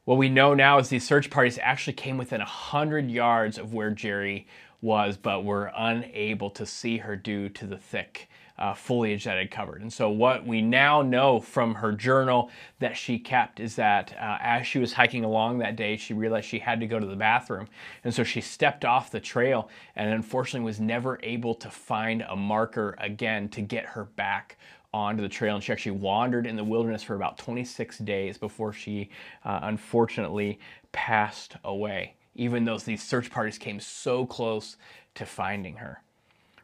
What 0.04 0.16
we 0.16 0.30
know 0.30 0.54
now 0.54 0.78
is 0.78 0.88
these 0.88 1.06
search 1.06 1.28
parties 1.28 1.58
actually 1.62 1.92
came 1.92 2.16
within 2.16 2.40
100 2.40 3.10
yards 3.10 3.58
of 3.58 3.74
where 3.74 3.90
Gerry 3.90 4.46
was, 4.80 5.18
but 5.18 5.44
were 5.44 5.70
unable 5.76 6.48
to 6.50 6.64
see 6.64 6.98
her 6.98 7.16
due 7.16 7.50
to 7.50 7.66
the 7.66 7.76
thick 7.76 8.28
uh, 8.58 8.74
foliage 8.74 9.24
that 9.24 9.36
had 9.36 9.50
covered. 9.50 9.82
And 9.82 9.92
so, 9.92 10.08
what 10.10 10.46
we 10.46 10.62
now 10.62 11.02
know 11.02 11.38
from 11.40 11.74
her 11.74 11.92
journal 11.92 12.50
that 12.78 12.96
she 12.96 13.18
kept 13.18 13.60
is 13.60 13.76
that 13.76 14.14
uh, 14.18 14.38
as 14.40 14.66
she 14.66 14.78
was 14.78 14.94
hiking 14.94 15.24
along 15.24 15.58
that 15.58 15.76
day, 15.76 15.96
she 15.96 16.14
realized 16.14 16.46
she 16.46 16.58
had 16.58 16.80
to 16.80 16.86
go 16.86 16.98
to 16.98 17.06
the 17.06 17.16
bathroom. 17.16 17.68
And 18.04 18.14
so, 18.14 18.22
she 18.22 18.40
stepped 18.40 18.84
off 18.84 19.10
the 19.10 19.20
trail 19.20 19.68
and 19.96 20.12
unfortunately 20.12 20.64
was 20.64 20.80
never 20.80 21.18
able 21.22 21.54
to 21.56 21.70
find 21.70 22.22
a 22.22 22.36
marker 22.36 22.94
again 22.98 23.48
to 23.50 23.62
get 23.62 23.86
her 23.86 24.04
back 24.04 24.58
onto 24.92 25.22
the 25.22 25.28
trail 25.28 25.54
and 25.54 25.64
she 25.64 25.72
actually 25.72 25.92
wandered 25.92 26.46
in 26.46 26.56
the 26.56 26.64
wilderness 26.64 27.02
for 27.02 27.14
about 27.14 27.38
26 27.38 27.98
days 27.98 28.38
before 28.38 28.72
she 28.72 29.10
uh, 29.44 29.60
unfortunately 29.62 30.58
passed 30.92 31.56
away 31.64 32.14
even 32.34 32.64
though 32.64 32.78
these 32.78 33.02
search 33.02 33.30
parties 33.30 33.58
came 33.58 33.80
so 33.80 34.24
close 34.24 34.76
to 35.14 35.26
finding 35.26 35.76
her. 35.76 36.02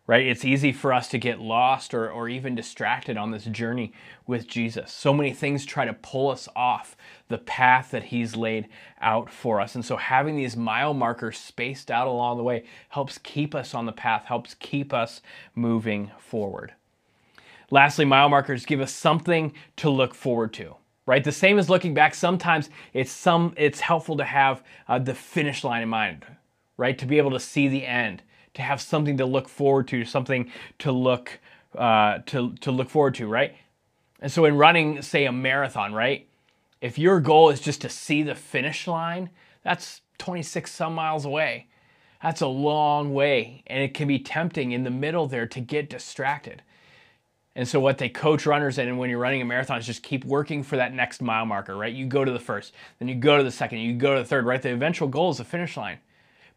Right? 0.07 0.25
It's 0.25 0.45
easy 0.45 0.71
for 0.71 0.93
us 0.93 1.09
to 1.09 1.19
get 1.19 1.41
lost 1.41 1.93
or, 1.93 2.09
or 2.09 2.29
even 2.29 2.55
distracted 2.55 3.17
on 3.17 3.33
this 3.33 3.45
journey 3.47 3.93
with 4.25 4.47
jesus. 4.47 4.93
So 4.93 5.13
many 5.13 5.33
things 5.33 5.67
try 5.67 5.85
to 5.85 5.93
pull 5.93 6.31
us 6.31 6.49
off 6.55 6.97
the 7.27 7.39
path 7.39 7.91
that 7.91 8.05
he's 8.05 8.37
laid 8.37 8.69
out 9.01 9.31
for 9.31 9.61
us. 9.61 9.75
And 9.75 9.85
so 9.85 9.97
having 9.97 10.37
these 10.37 10.57
mile 10.57 10.95
markers 10.95 11.37
spaced 11.39 11.91
out 11.91 12.07
along 12.07 12.37
the 12.37 12.45
way 12.45 12.63
helps 12.91 13.19
keep 13.19 13.53
us 13.53 13.75
on 13.75 13.87
the 13.87 13.93
path 13.93 14.27
helps 14.27 14.55
keep 14.55 14.95
us 14.95 15.23
moving 15.57 16.13
forward 16.19 16.75
Lastly, 17.71 18.05
mile 18.05 18.29
markers 18.29 18.67
give 18.67 18.81
us 18.81 18.93
something 18.93 19.53
to 19.77 19.91
look 19.91 20.15
forward 20.15 20.53
to. 20.55 20.77
Right, 21.07 21.23
the 21.23 21.33
same 21.33 21.59
as 21.59 21.71
looking 21.71 21.95
back. 21.95 22.15
Sometimes 22.17 22.69
it's 22.93 23.13
some 23.13 23.55
it's 23.57 23.81
helpful 23.81 24.17
to 24.17 24.25
have 24.25 24.63
uh, 24.89 24.99
the 24.99 25.15
finish 25.15 25.63
line 25.65 25.83
in 25.83 25.89
mind, 25.89 26.27
right? 26.77 26.99
To 26.99 27.07
be 27.07 27.19
able 27.19 27.31
to 27.31 27.41
see 27.41 27.69
the 27.69 27.87
end, 27.87 28.23
to 28.55 28.63
have 28.63 28.81
something 28.81 29.17
to 29.19 29.27
look 29.27 29.49
forward 29.49 29.87
to, 29.89 30.05
something 30.05 30.51
to 30.81 30.93
look 30.93 31.39
uh, 31.77 32.19
to 32.27 32.55
to 32.57 32.73
look 32.73 32.91
forward 32.91 33.15
to, 33.17 33.29
right? 33.29 33.55
And 34.21 34.33
so 34.33 34.45
in 34.47 34.57
running, 34.57 35.03
say 35.03 35.27
a 35.27 35.33
marathon, 35.33 35.95
right? 35.95 36.27
If 36.81 36.99
your 36.99 37.21
goal 37.21 37.51
is 37.51 37.61
just 37.61 37.83
to 37.83 37.89
see 37.89 38.23
the 38.23 38.35
finish 38.35 38.87
line, 38.89 39.31
that's 39.63 40.03
26 40.19 40.71
some 40.73 40.95
miles 40.95 41.25
away. 41.25 41.69
That's 42.23 42.41
a 42.41 42.47
long 42.49 43.15
way, 43.15 43.63
and 43.67 43.83
it 43.83 43.95
can 43.95 44.09
be 44.09 44.19
tempting 44.19 44.73
in 44.73 44.85
the 44.85 44.91
middle 44.91 45.27
there 45.29 45.47
to 45.47 45.61
get 45.61 45.91
distracted. 45.91 46.63
And 47.57 47.67
so 47.67 47.81
what 47.81 47.97
they 47.97 48.11
coach 48.11 48.45
runners 48.45 48.77
in 48.77 48.99
when 48.99 49.09
you're 49.09 49.19
running 49.19 49.41
a 49.41 49.45
marathon 49.47 49.79
is 49.79 49.87
just 49.87 50.03
keep 50.03 50.27
working 50.27 50.63
for 50.63 50.77
that 50.77 50.93
next 50.93 51.23
mile 51.23 51.47
marker, 51.47 51.75
right? 51.75 51.93
You 51.93 52.07
go 52.07 52.23
to 52.23 52.31
the 52.31 52.39
first, 52.39 52.75
then 52.99 53.09
you 53.09 53.15
go 53.15 53.39
to 53.39 53.43
the 53.43 53.51
second, 53.51 53.79
you 53.79 53.95
go 53.95 54.15
to 54.15 54.21
the 54.21 54.29
third, 54.29 54.45
right? 54.45 54.61
The 54.61 54.75
eventual 54.75 55.09
goal 55.09 55.31
is 55.31 55.39
the 55.39 55.45
finish 55.45 55.77
line. 55.77 55.99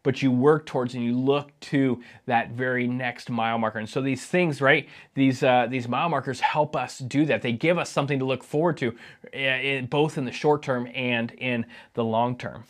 But 0.02 0.22
you 0.22 0.30
work 0.30 0.66
towards 0.66 0.94
and 0.94 1.02
you 1.04 1.18
look 1.18 1.58
to 1.60 2.02
that 2.26 2.50
very 2.50 2.86
next 2.86 3.30
mile 3.30 3.58
marker. 3.58 3.78
And 3.78 3.88
so 3.88 4.00
these 4.00 4.26
things, 4.26 4.60
right? 4.60 4.88
These 5.14 5.42
uh, 5.42 5.66
these 5.68 5.88
mile 5.88 6.08
markers 6.08 6.40
help 6.40 6.74
us 6.76 6.98
do 6.98 7.26
that. 7.26 7.42
They 7.42 7.52
give 7.52 7.76
us 7.78 7.90
something 7.90 8.18
to 8.18 8.24
look 8.24 8.42
forward 8.42 8.78
to, 8.78 8.94
uh, 9.34 9.82
both 9.82 10.16
in 10.16 10.24
the 10.24 10.32
short 10.32 10.62
term 10.62 10.88
and 10.94 11.30
in 11.32 11.66
the 11.94 12.04
long 12.04 12.38
term. 12.38 12.64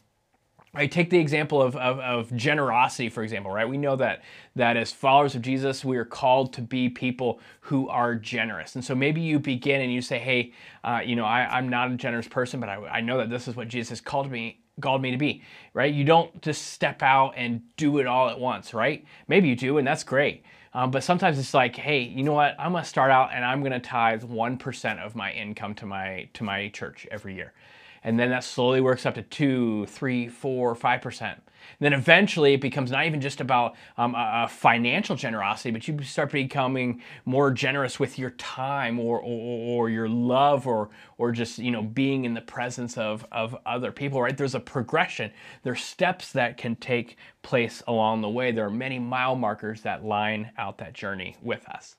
I 0.72 0.86
take 0.86 1.10
the 1.10 1.18
example 1.18 1.60
of, 1.60 1.74
of, 1.74 1.98
of, 1.98 2.36
generosity, 2.36 3.08
for 3.08 3.24
example, 3.24 3.50
right? 3.50 3.68
We 3.68 3.76
know 3.76 3.96
that, 3.96 4.22
that 4.54 4.76
as 4.76 4.92
followers 4.92 5.34
of 5.34 5.42
Jesus, 5.42 5.84
we 5.84 5.96
are 5.96 6.04
called 6.04 6.52
to 6.54 6.62
be 6.62 6.88
people 6.88 7.40
who 7.62 7.88
are 7.88 8.14
generous. 8.14 8.76
And 8.76 8.84
so 8.84 8.94
maybe 8.94 9.20
you 9.20 9.40
begin 9.40 9.80
and 9.80 9.92
you 9.92 10.00
say, 10.00 10.18
hey, 10.18 10.52
uh, 10.84 11.00
you 11.04 11.16
know, 11.16 11.24
I, 11.24 11.58
am 11.58 11.68
not 11.68 11.90
a 11.90 11.96
generous 11.96 12.28
person, 12.28 12.60
but 12.60 12.68
I, 12.68 12.76
I 12.86 13.00
know 13.00 13.18
that 13.18 13.30
this 13.30 13.48
is 13.48 13.56
what 13.56 13.66
Jesus 13.66 13.88
has 13.88 14.00
called 14.00 14.30
me, 14.30 14.60
called 14.80 15.02
me 15.02 15.10
to 15.10 15.16
be, 15.16 15.42
right? 15.74 15.92
You 15.92 16.04
don't 16.04 16.40
just 16.40 16.68
step 16.68 17.02
out 17.02 17.32
and 17.36 17.62
do 17.76 17.98
it 17.98 18.06
all 18.06 18.28
at 18.28 18.38
once, 18.38 18.72
right? 18.72 19.04
Maybe 19.26 19.48
you 19.48 19.56
do, 19.56 19.78
and 19.78 19.86
that's 19.86 20.04
great. 20.04 20.44
Um, 20.72 20.92
but 20.92 21.02
sometimes 21.02 21.36
it's 21.36 21.52
like, 21.52 21.74
hey, 21.74 22.02
you 22.02 22.22
know 22.22 22.34
what? 22.34 22.54
I'm 22.56 22.70
gonna 22.70 22.84
start 22.84 23.10
out 23.10 23.30
and 23.34 23.44
I'm 23.44 23.64
gonna 23.64 23.80
tithe 23.80 24.22
one 24.22 24.56
percent 24.56 25.00
of 25.00 25.16
my 25.16 25.32
income 25.32 25.74
to 25.74 25.86
my 25.86 26.28
to 26.34 26.44
my 26.44 26.68
church 26.68 27.08
every 27.10 27.34
year 27.34 27.52
and 28.02 28.18
then 28.18 28.30
that 28.30 28.44
slowly 28.44 28.80
works 28.80 29.06
up 29.06 29.14
to 29.14 29.22
two, 29.22 29.86
three, 29.86 30.28
four, 30.28 30.74
five 30.74 31.02
percent. 31.02 31.42
Then 31.78 31.92
eventually 31.92 32.54
it 32.54 32.60
becomes 32.60 32.90
not 32.90 33.06
even 33.06 33.20
just 33.20 33.40
about 33.40 33.76
um, 33.96 34.14
a, 34.14 34.44
a, 34.44 34.48
financial 34.48 35.16
generosity, 35.16 35.70
but 35.70 35.86
you 35.86 36.02
start 36.02 36.32
becoming 36.32 37.02
more 37.24 37.50
generous 37.50 38.00
with 38.00 38.18
your 38.18 38.30
time 38.30 38.98
or, 38.98 39.20
or, 39.20 39.84
or, 39.84 39.90
your 39.90 40.08
love 40.08 40.66
or, 40.66 40.90
or 41.18 41.32
just 41.32 41.58
you 41.58 41.70
know 41.70 41.82
being 41.82 42.24
in 42.24 42.34
the 42.34 42.40
presence 42.40 42.96
of, 42.96 43.26
of 43.32 43.56
other 43.66 43.92
people, 43.92 44.20
right? 44.20 44.36
There's 44.36 44.54
a 44.54 44.60
progression. 44.60 45.30
There's 45.62 45.82
steps 45.82 46.32
that 46.32 46.56
can 46.56 46.76
take 46.76 47.16
place 47.42 47.82
along 47.86 48.22
the 48.22 48.30
way. 48.30 48.52
There 48.52 48.66
are 48.66 48.70
many 48.70 48.98
mile 48.98 49.36
markers 49.36 49.82
that 49.82 50.04
line 50.04 50.50
out 50.58 50.78
that 50.78 50.94
journey 50.94 51.36
with 51.42 51.68
us. 51.68 51.96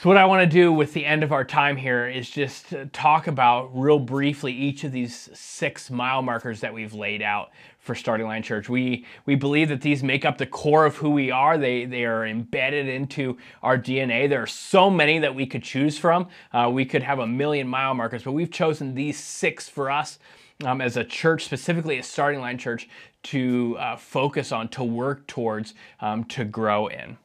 So, 0.00 0.08
what 0.08 0.16
I 0.16 0.26
want 0.26 0.42
to 0.42 0.46
do 0.46 0.72
with 0.72 0.92
the 0.92 1.04
end 1.04 1.24
of 1.24 1.32
our 1.32 1.44
time 1.44 1.76
here 1.76 2.06
is 2.06 2.30
just 2.30 2.72
talk 2.92 3.26
about 3.26 3.76
real 3.76 3.98
briefly 3.98 4.52
each 4.52 4.84
of 4.84 4.92
these 4.92 5.28
six 5.34 5.90
mile 5.90 6.22
markers 6.22 6.60
that 6.60 6.72
we've 6.72 6.94
laid 6.94 7.20
out 7.20 7.50
for 7.80 7.96
Starting 7.96 8.28
Line 8.28 8.44
Church. 8.44 8.68
We, 8.68 9.04
we 9.26 9.34
believe 9.34 9.70
that 9.70 9.80
these 9.80 10.04
make 10.04 10.24
up 10.24 10.38
the 10.38 10.46
core 10.46 10.86
of 10.86 10.94
who 10.94 11.10
we 11.10 11.32
are, 11.32 11.58
they, 11.58 11.84
they 11.84 12.04
are 12.04 12.24
embedded 12.24 12.86
into 12.86 13.38
our 13.60 13.76
DNA. 13.76 14.28
There 14.28 14.40
are 14.40 14.46
so 14.46 14.88
many 14.88 15.18
that 15.18 15.34
we 15.34 15.46
could 15.46 15.64
choose 15.64 15.98
from. 15.98 16.28
Uh, 16.52 16.70
we 16.72 16.84
could 16.84 17.02
have 17.02 17.18
a 17.18 17.26
million 17.26 17.66
mile 17.66 17.92
markers, 17.92 18.22
but 18.22 18.30
we've 18.30 18.52
chosen 18.52 18.94
these 18.94 19.18
six 19.18 19.68
for 19.68 19.90
us. 19.90 20.20
Um, 20.64 20.80
as 20.80 20.96
a 20.96 21.02
church, 21.02 21.44
specifically 21.44 21.98
a 21.98 22.04
starting 22.04 22.40
line 22.40 22.58
church, 22.58 22.88
to 23.24 23.76
uh, 23.80 23.96
focus 23.96 24.52
on, 24.52 24.68
to 24.68 24.84
work 24.84 25.26
towards, 25.26 25.74
um, 26.00 26.22
to 26.26 26.44
grow 26.44 26.86
in. 26.86 27.16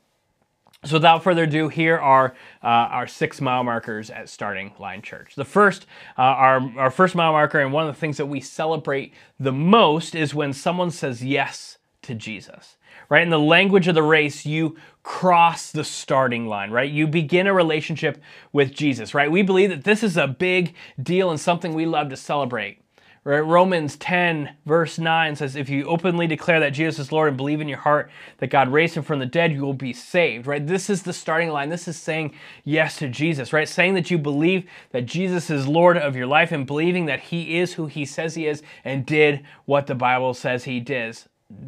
So 0.85 0.95
without 0.95 1.23
further 1.23 1.43
ado, 1.43 1.69
here 1.69 1.97
are 1.97 2.35
uh, 2.61 2.67
our 2.67 3.07
six 3.07 3.39
mile 3.39 3.63
markers 3.63 4.09
at 4.09 4.27
Starting 4.27 4.73
Line 4.79 5.01
Church. 5.01 5.35
The 5.35 5.45
first, 5.45 5.85
uh, 6.17 6.21
our, 6.21 6.71
our 6.77 6.91
first 6.91 7.15
mile 7.15 7.31
marker, 7.31 7.59
and 7.59 7.71
one 7.71 7.87
of 7.87 7.95
the 7.95 7.99
things 7.99 8.17
that 8.17 8.25
we 8.25 8.41
celebrate 8.41 9.13
the 9.39 9.53
most 9.53 10.13
is 10.13 10.35
when 10.35 10.51
someone 10.51 10.91
says 10.91 11.23
yes 11.23 11.77
to 12.01 12.13
Jesus. 12.13 12.75
Right? 13.09 13.23
In 13.23 13.29
the 13.29 13.39
language 13.39 13.87
of 13.87 13.95
the 13.95 14.03
race, 14.03 14.45
you 14.45 14.75
cross 15.03 15.71
the 15.71 15.83
starting 15.83 16.47
line, 16.47 16.71
right? 16.71 16.89
You 16.89 17.07
begin 17.07 17.47
a 17.47 17.53
relationship 17.53 18.21
with 18.51 18.73
Jesus, 18.73 19.13
right? 19.13 19.31
We 19.31 19.41
believe 19.41 19.69
that 19.69 19.83
this 19.83 20.03
is 20.03 20.17
a 20.17 20.27
big 20.27 20.75
deal 21.01 21.29
and 21.29 21.39
something 21.39 21.73
we 21.73 21.85
love 21.85 22.09
to 22.09 22.17
celebrate. 22.17 22.82
Right? 23.25 23.39
Romans 23.39 23.95
10, 23.95 24.49
verse 24.65 24.99
9 24.99 25.37
says, 25.37 25.55
If 25.55 25.69
you 25.69 25.85
openly 25.85 26.27
declare 26.27 26.59
that 26.59 26.73
Jesus 26.73 26.99
is 26.99 27.11
Lord 27.11 27.29
and 27.29 27.37
believe 27.37 27.61
in 27.61 27.69
your 27.69 27.77
heart 27.77 28.11
that 28.39 28.49
God 28.49 28.67
raised 28.67 28.95
him 28.95 29.03
from 29.03 29.19
the 29.19 29.25
dead, 29.25 29.53
you 29.53 29.61
will 29.61 29.73
be 29.73 29.93
saved. 29.93 30.45
Right? 30.45 30.65
This 30.65 30.89
is 30.89 31.03
the 31.03 31.13
starting 31.13 31.49
line. 31.49 31.69
This 31.69 31.87
is 31.87 31.95
saying 31.95 32.33
yes 32.65 32.97
to 32.97 33.07
Jesus, 33.07 33.53
right? 33.53 33.67
Saying 33.67 33.93
that 33.93 34.11
you 34.11 34.17
believe 34.17 34.69
that 34.91 35.05
Jesus 35.05 35.49
is 35.49 35.67
Lord 35.67 35.97
of 35.97 36.17
your 36.17 36.27
life 36.27 36.51
and 36.51 36.67
believing 36.67 37.05
that 37.05 37.21
he 37.21 37.59
is 37.59 37.75
who 37.75 37.85
he 37.85 38.05
says 38.05 38.35
he 38.35 38.45
is 38.45 38.61
and 38.83 39.05
did 39.05 39.45
what 39.63 39.87
the 39.87 39.95
Bible 39.95 40.33
says 40.33 40.65
he 40.65 40.81
did, 40.81 41.17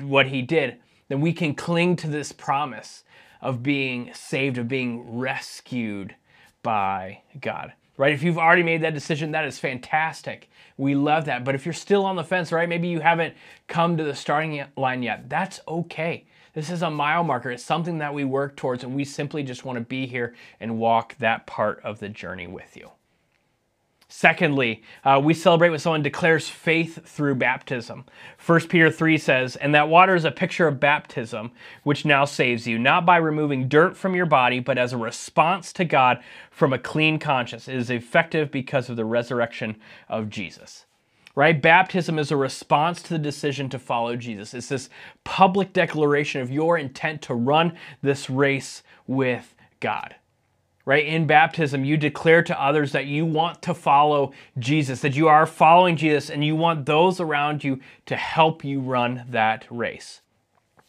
what 0.02 0.28
he 0.28 0.42
did. 0.42 0.78
Then 1.08 1.22
we 1.22 1.32
can 1.32 1.56
cling 1.56 1.96
to 1.98 2.08
this 2.08 2.34
promise 2.34 3.06
of 3.42 3.64
being 3.64 4.12
saved, 4.14 4.58
of 4.58 4.68
being 4.68 5.18
rescued 5.18 6.16
by 6.64 7.22
God 7.40 7.72
right? 7.98 8.14
If 8.14 8.24
you've 8.24 8.38
already 8.38 8.64
made 8.64 8.82
that 8.82 8.94
decision, 8.94 9.32
that 9.32 9.46
is 9.46 9.60
fantastic. 9.60 10.50
We 10.78 10.96
love 10.96 11.25
that. 11.25 11.44
But 11.44 11.56
if 11.56 11.66
you're 11.66 11.74
still 11.74 12.06
on 12.06 12.16
the 12.16 12.24
fence, 12.24 12.52
right? 12.52 12.68
Maybe 12.68 12.88
you 12.88 13.00
haven't 13.00 13.36
come 13.68 13.98
to 13.98 14.04
the 14.04 14.16
starting 14.16 14.64
line 14.75 15.04
yet. 15.04 15.30
That's 15.30 15.60
okay. 15.68 16.25
This 16.54 16.70
is 16.70 16.82
a 16.82 16.90
mile 16.90 17.24
marker. 17.24 17.52
It's 17.52 17.64
something 17.64 17.98
that 17.98 18.14
we 18.14 18.24
work 18.24 18.56
towards, 18.56 18.84
and 18.84 18.96
we 18.96 19.04
simply 19.04 19.44
just 19.44 19.66
want 19.66 19.78
to 19.78 19.84
be 19.84 20.06
here 20.06 20.36
and 20.60 20.80
walk 20.80 21.18
that 21.18 21.46
part 21.46 21.82
of 21.84 22.00
the 22.00 22.10
journey 22.10 22.48
with 22.48 22.78
you. 22.78 22.92
Secondly, 24.08 24.84
uh, 25.04 25.20
we 25.24 25.34
celebrate 25.34 25.72
when 25.72 25.80
someone 25.80 26.04
declares 26.04 26.48
faith 26.48 27.08
through 27.08 27.36
baptism. 27.36 28.06
1 28.46 28.68
Peter 28.68 28.92
3 28.92 29.18
says, 29.18 29.56
And 29.56 29.74
that 29.74 29.90
water 29.90 30.16
is 30.16 30.26
a 30.26 30.32
picture 30.32 30.68
of 30.68 30.80
baptism, 30.80 31.52
which 31.84 32.06
now 32.06 32.24
saves 32.24 32.68
you, 32.68 32.78
not 32.78 33.06
by 33.06 33.18
removing 33.18 33.68
dirt 33.68 33.98
from 33.98 34.14
your 34.14 34.28
body, 34.28 34.60
but 34.60 34.78
as 34.78 34.94
a 34.94 34.98
response 34.98 35.74
to 35.74 35.86
God 35.86 36.24
from 36.52 36.72
a 36.72 36.78
clean 36.78 37.18
conscience. 37.18 37.68
It 37.68 37.76
is 37.76 37.90
effective 37.90 38.52
because 38.52 38.90
of 38.90 38.96
the 38.96 39.06
resurrection 39.06 39.78
of 40.08 40.30
Jesus. 40.30 40.86
Right? 41.34 41.60
Baptism 41.60 42.20
is 42.20 42.32
a 42.32 42.38
response 42.38 43.02
to 43.02 43.10
the 43.10 43.20
decision 43.20 43.70
to 43.70 43.80
follow 43.80 44.16
Jesus. 44.16 44.54
It's 44.54 44.70
this 44.70 44.90
public 45.24 45.74
declaration 45.74 46.42
of 46.42 46.52
your 46.52 46.78
intent 46.78 47.24
to 47.24 47.34
run 47.34 47.76
this 48.02 48.30
race 48.30 48.84
with 49.08 49.56
God 49.80 50.16
right? 50.86 51.06
In 51.06 51.25
baptism, 51.25 51.84
you 51.84 51.98
declare 51.98 52.44
to 52.44 52.62
others 52.62 52.92
that 52.92 53.06
you 53.06 53.25
want 53.25 53.62
to 53.63 53.74
follow 53.74 54.32
Jesus, 54.60 55.01
that 55.01 55.15
you 55.15 55.27
are 55.27 55.46
following 55.48 55.98
Jesus, 55.98 56.30
and 56.30 56.46
you 56.46 56.56
want 56.56 56.86
those 56.86 57.20
around 57.20 57.63
you 57.63 57.80
to 58.06 58.15
help 58.15 58.63
you 58.63 58.80
run 58.80 59.25
that 59.30 59.65
race. 59.70 60.22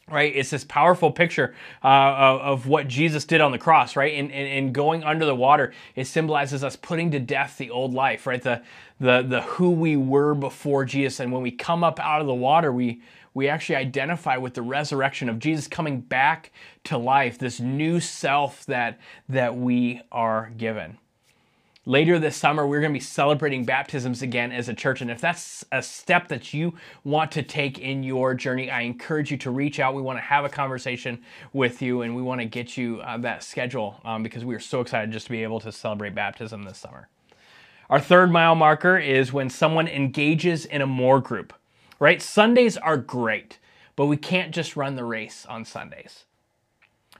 Right, 0.08 0.32
it's 0.36 0.50
this 0.50 0.62
powerful 0.62 1.10
picture 1.10 1.52
uh, 1.82 1.88
of, 1.88 2.68
what 2.68 2.86
Jesus 2.86 3.24
did 3.24 3.40
on 3.40 3.50
the 3.50 3.58
cross. 3.58 3.96
Right, 3.96 4.14
and, 4.14 4.30
and, 4.30 4.46
and 4.46 4.72
going 4.72 5.02
under 5.02 5.24
the 5.24 5.34
water, 5.34 5.72
it 5.96 6.04
symbolizes 6.04 6.62
us 6.62 6.76
putting 6.76 7.10
to 7.10 7.18
death 7.18 7.58
the 7.58 7.70
old 7.70 7.92
life. 7.92 8.24
Right, 8.24 8.40
the 8.40 8.62
the 9.00 9.22
the 9.22 9.42
who 9.42 9.72
we 9.72 9.96
were 9.96 10.36
before 10.36 10.84
Jesus, 10.84 11.18
and 11.18 11.32
when 11.32 11.42
we 11.42 11.50
come 11.50 11.82
up 11.82 11.98
out 11.98 12.20
of 12.20 12.28
the 12.28 12.34
water, 12.34 12.70
we 12.70 13.00
we 13.36 13.50
actually 13.50 13.76
identify 13.76 14.38
with 14.38 14.54
the 14.54 14.62
resurrection 14.62 15.28
of 15.28 15.38
Jesus 15.38 15.68
coming 15.68 16.00
back 16.00 16.52
to 16.84 16.96
life, 16.96 17.38
this 17.38 17.60
new 17.60 18.00
self 18.00 18.64
that, 18.64 18.98
that 19.28 19.54
we 19.54 20.00
are 20.10 20.50
given. 20.56 20.96
Later 21.84 22.18
this 22.18 22.34
summer, 22.34 22.66
we're 22.66 22.80
going 22.80 22.94
to 22.94 22.98
be 22.98 23.04
celebrating 23.04 23.66
baptisms 23.66 24.22
again 24.22 24.52
as 24.52 24.70
a 24.70 24.74
church. 24.74 25.02
And 25.02 25.10
if 25.10 25.20
that's 25.20 25.66
a 25.70 25.82
step 25.82 26.28
that 26.28 26.54
you 26.54 26.72
want 27.04 27.30
to 27.32 27.42
take 27.42 27.78
in 27.78 28.02
your 28.02 28.32
journey, 28.32 28.70
I 28.70 28.80
encourage 28.80 29.30
you 29.30 29.36
to 29.36 29.50
reach 29.50 29.80
out. 29.80 29.94
We 29.94 30.00
want 30.00 30.16
to 30.16 30.24
have 30.24 30.46
a 30.46 30.48
conversation 30.48 31.22
with 31.52 31.82
you 31.82 32.00
and 32.00 32.16
we 32.16 32.22
want 32.22 32.40
to 32.40 32.46
get 32.46 32.78
you 32.78 33.02
uh, 33.02 33.18
that 33.18 33.42
schedule 33.42 34.00
um, 34.06 34.22
because 34.22 34.46
we 34.46 34.54
are 34.54 34.60
so 34.60 34.80
excited 34.80 35.12
just 35.12 35.26
to 35.26 35.32
be 35.32 35.42
able 35.42 35.60
to 35.60 35.70
celebrate 35.70 36.14
baptism 36.14 36.62
this 36.62 36.78
summer. 36.78 37.10
Our 37.90 38.00
third 38.00 38.32
mile 38.32 38.54
marker 38.54 38.96
is 38.96 39.30
when 39.30 39.50
someone 39.50 39.88
engages 39.88 40.64
in 40.64 40.80
a 40.80 40.86
more 40.86 41.20
group 41.20 41.52
right? 42.00 42.22
Sundays 42.22 42.78
are 42.78 42.98
great, 42.98 43.60
but 43.96 44.06
we 44.06 44.18
can't 44.18 44.54
just 44.54 44.76
run 44.76 44.96
the 44.96 45.04
race 45.04 45.46
on 45.46 45.64
Sundays. 45.64 46.25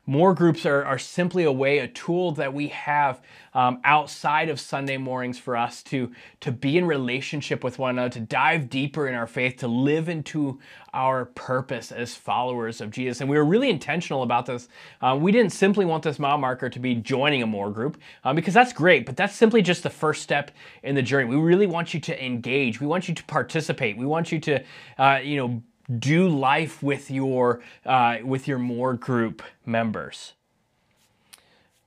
More 0.09 0.35
groups 0.35 0.65
are, 0.65 0.85
are 0.85 0.99
simply 0.99 1.43
a 1.43 1.51
way, 1.51 1.79
a 1.79 1.89
tool 1.89 2.31
that 2.33 2.55
we 2.55 2.69
have 2.69 3.21
um, 3.55 3.81
outside 3.83 4.49
of 4.49 4.61
Sunday 4.61 4.97
mornings 4.99 5.37
for 5.37 5.57
us 5.57 5.83
to, 5.85 6.13
to 6.41 6.53
be 6.53 6.79
in 6.79 6.87
relationship 6.87 7.65
with 7.65 7.81
one 7.81 7.91
another, 7.91 8.11
to 8.11 8.21
dive 8.21 8.71
deeper 8.71 9.09
in 9.09 9.17
our 9.17 9.27
faith, 9.27 9.57
to 9.57 9.67
live 9.67 10.09
into 10.09 10.61
our 10.95 11.25
purpose 11.25 11.91
as 11.91 12.15
followers 12.15 12.81
of 12.81 12.93
Jesus. 12.93 13.21
And 13.21 13.29
we 13.29 13.37
were 13.37 13.45
really 13.45 13.69
intentional 13.69 14.23
about 14.23 14.47
this. 14.47 14.69
Uh, 15.01 15.19
we 15.21 15.33
didn't 15.33 15.53
simply 15.53 15.85
want 15.85 16.05
this 16.05 16.21
mile 16.21 16.39
marker 16.39 16.71
to 16.71 16.79
be 16.79 16.95
joining 16.95 17.43
a 17.43 17.47
more 17.47 17.71
group 17.71 17.99
um, 18.23 18.37
because 18.37 18.55
that's 18.55 18.73
great, 18.73 19.07
but 19.07 19.17
that's 19.17 19.35
simply 19.35 19.61
just 19.61 19.83
the 19.83 19.91
first 19.91 20.23
step 20.23 20.53
in 20.85 20.95
the 20.95 21.03
journey. 21.03 21.29
We 21.29 21.37
really 21.37 21.67
want 21.67 21.95
you 21.95 22.01
to 22.01 22.25
engage. 22.25 22.81
We 22.81 22.87
want 22.87 23.09
you 23.09 23.15
to 23.15 23.25
participate. 23.25 23.97
We 23.97 24.07
want 24.07 24.31
you 24.31 24.39
to, 24.41 24.63
uh, 24.99 25.19
you 25.23 25.37
know, 25.37 25.63
do 25.99 26.29
life 26.29 26.83
with 26.83 27.11
your 27.11 27.61
uh, 27.85 28.19
with 28.25 28.49
your 28.49 28.59
more 28.59 28.95
group 28.95 29.43
members. 29.65 30.33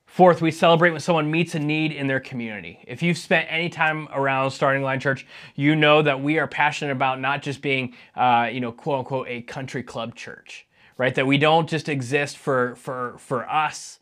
Fourth, 0.05 0.41
we 0.41 0.51
celebrate 0.51 0.89
when 0.89 0.99
someone 0.99 1.29
meets 1.29 1.53
a 1.53 1.59
need 1.59 1.91
in 1.91 2.07
their 2.07 2.19
community. 2.19 2.79
If 2.87 3.03
you've 3.03 3.17
spent 3.17 3.47
any 3.49 3.69
time 3.69 4.07
around 4.11 4.51
Starting 4.51 4.81
Line 4.81 4.99
Church, 4.99 5.25
you 5.55 5.75
know 5.75 6.01
that 6.01 6.21
we 6.21 6.39
are 6.39 6.47
passionate 6.47 6.91
about 6.91 7.21
not 7.21 7.41
just 7.41 7.61
being, 7.61 7.93
uh, 8.15 8.49
you 8.51 8.59
know, 8.59 8.71
quote 8.71 8.99
unquote, 8.99 9.27
a 9.29 9.41
country 9.43 9.83
club 9.83 10.15
church, 10.15 10.65
right? 10.97 11.13
That 11.13 11.27
we 11.27 11.37
don't 11.37 11.69
just 11.69 11.87
exist 11.87 12.37
for 12.37 12.75
for 12.75 13.15
for 13.19 13.47
us, 13.47 13.98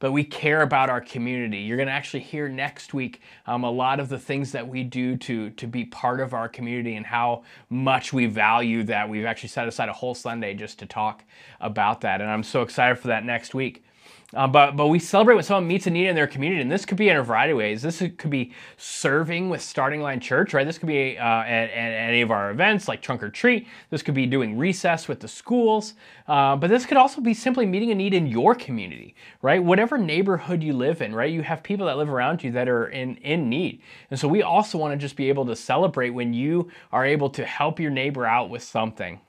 but 0.00 0.12
we 0.12 0.24
care 0.24 0.62
about 0.62 0.90
our 0.90 1.00
community. 1.00 1.58
You're 1.58 1.76
going 1.76 1.86
to 1.86 1.92
actually 1.92 2.20
hear 2.20 2.48
next 2.48 2.92
week 2.92 3.20
um, 3.46 3.62
a 3.62 3.70
lot 3.70 4.00
of 4.00 4.08
the 4.08 4.18
things 4.18 4.50
that 4.52 4.66
we 4.66 4.82
do 4.82 5.16
to, 5.18 5.50
to 5.50 5.66
be 5.66 5.84
part 5.84 6.20
of 6.20 6.34
our 6.34 6.48
community 6.48 6.96
and 6.96 7.06
how 7.06 7.44
much 7.68 8.12
we 8.12 8.26
value 8.26 8.82
that. 8.84 9.08
We've 9.08 9.26
actually 9.26 9.50
set 9.50 9.68
aside 9.68 9.88
a 9.88 9.92
whole 9.92 10.14
Sunday 10.14 10.54
just 10.54 10.78
to 10.80 10.86
talk 10.86 11.22
about 11.60 12.00
that. 12.00 12.20
And 12.20 12.30
I'm 12.30 12.42
so 12.42 12.62
excited 12.62 12.98
for 12.98 13.08
that 13.08 13.24
next 13.24 13.54
week. 13.54 13.84
Uh, 14.32 14.46
but 14.46 14.76
but 14.76 14.86
we 14.86 14.98
celebrate 14.98 15.34
when 15.34 15.42
someone 15.42 15.66
meets 15.66 15.88
a 15.88 15.90
need 15.90 16.06
in 16.06 16.14
their 16.14 16.28
community, 16.28 16.62
and 16.62 16.70
this 16.70 16.84
could 16.84 16.96
be 16.96 17.08
in 17.08 17.16
a 17.16 17.22
variety 17.22 17.50
of 17.50 17.58
ways. 17.58 17.82
This 17.82 17.98
could 17.98 18.30
be 18.30 18.52
serving 18.76 19.48
with 19.48 19.60
Starting 19.60 20.00
Line 20.00 20.20
Church, 20.20 20.54
right? 20.54 20.64
This 20.64 20.78
could 20.78 20.86
be 20.86 21.18
uh, 21.18 21.22
at, 21.22 21.70
at, 21.70 22.08
any 22.08 22.20
of 22.20 22.30
our 22.30 22.50
events 22.52 22.86
like 22.86 23.02
Trunk 23.02 23.24
or 23.24 23.30
Treat. 23.30 23.66
This 23.90 24.02
could 24.02 24.14
be 24.14 24.26
doing 24.26 24.56
recess 24.56 25.08
with 25.08 25.18
the 25.18 25.26
schools. 25.26 25.94
Uh, 26.28 26.54
but 26.54 26.70
this 26.70 26.86
could 26.86 26.96
also 26.96 27.20
be 27.20 27.34
simply 27.34 27.66
meeting 27.66 27.90
a 27.90 27.94
need 27.94 28.14
in 28.14 28.26
your 28.26 28.54
community, 28.54 29.16
right? 29.42 29.62
Whatever 29.62 29.98
neighborhood 29.98 30.62
you 30.62 30.74
live 30.74 31.02
in, 31.02 31.12
right? 31.12 31.32
You 31.32 31.42
have 31.42 31.64
people 31.64 31.86
that 31.86 31.96
live 31.96 32.08
around 32.08 32.44
you 32.44 32.52
that 32.52 32.68
are 32.68 32.86
in 32.86 33.16
in 33.16 33.48
need, 33.48 33.82
and 34.12 34.20
so 34.20 34.28
we 34.28 34.42
also 34.42 34.78
want 34.78 34.92
to 34.92 34.96
just 34.96 35.16
be 35.16 35.28
able 35.28 35.46
to 35.46 35.56
celebrate 35.56 36.10
when 36.10 36.32
you 36.32 36.70
are 36.92 37.04
able 37.04 37.30
to 37.30 37.44
help 37.44 37.80
your 37.80 37.90
neighbor 37.90 38.26
out 38.26 38.48
with 38.48 38.62
something 38.62 39.20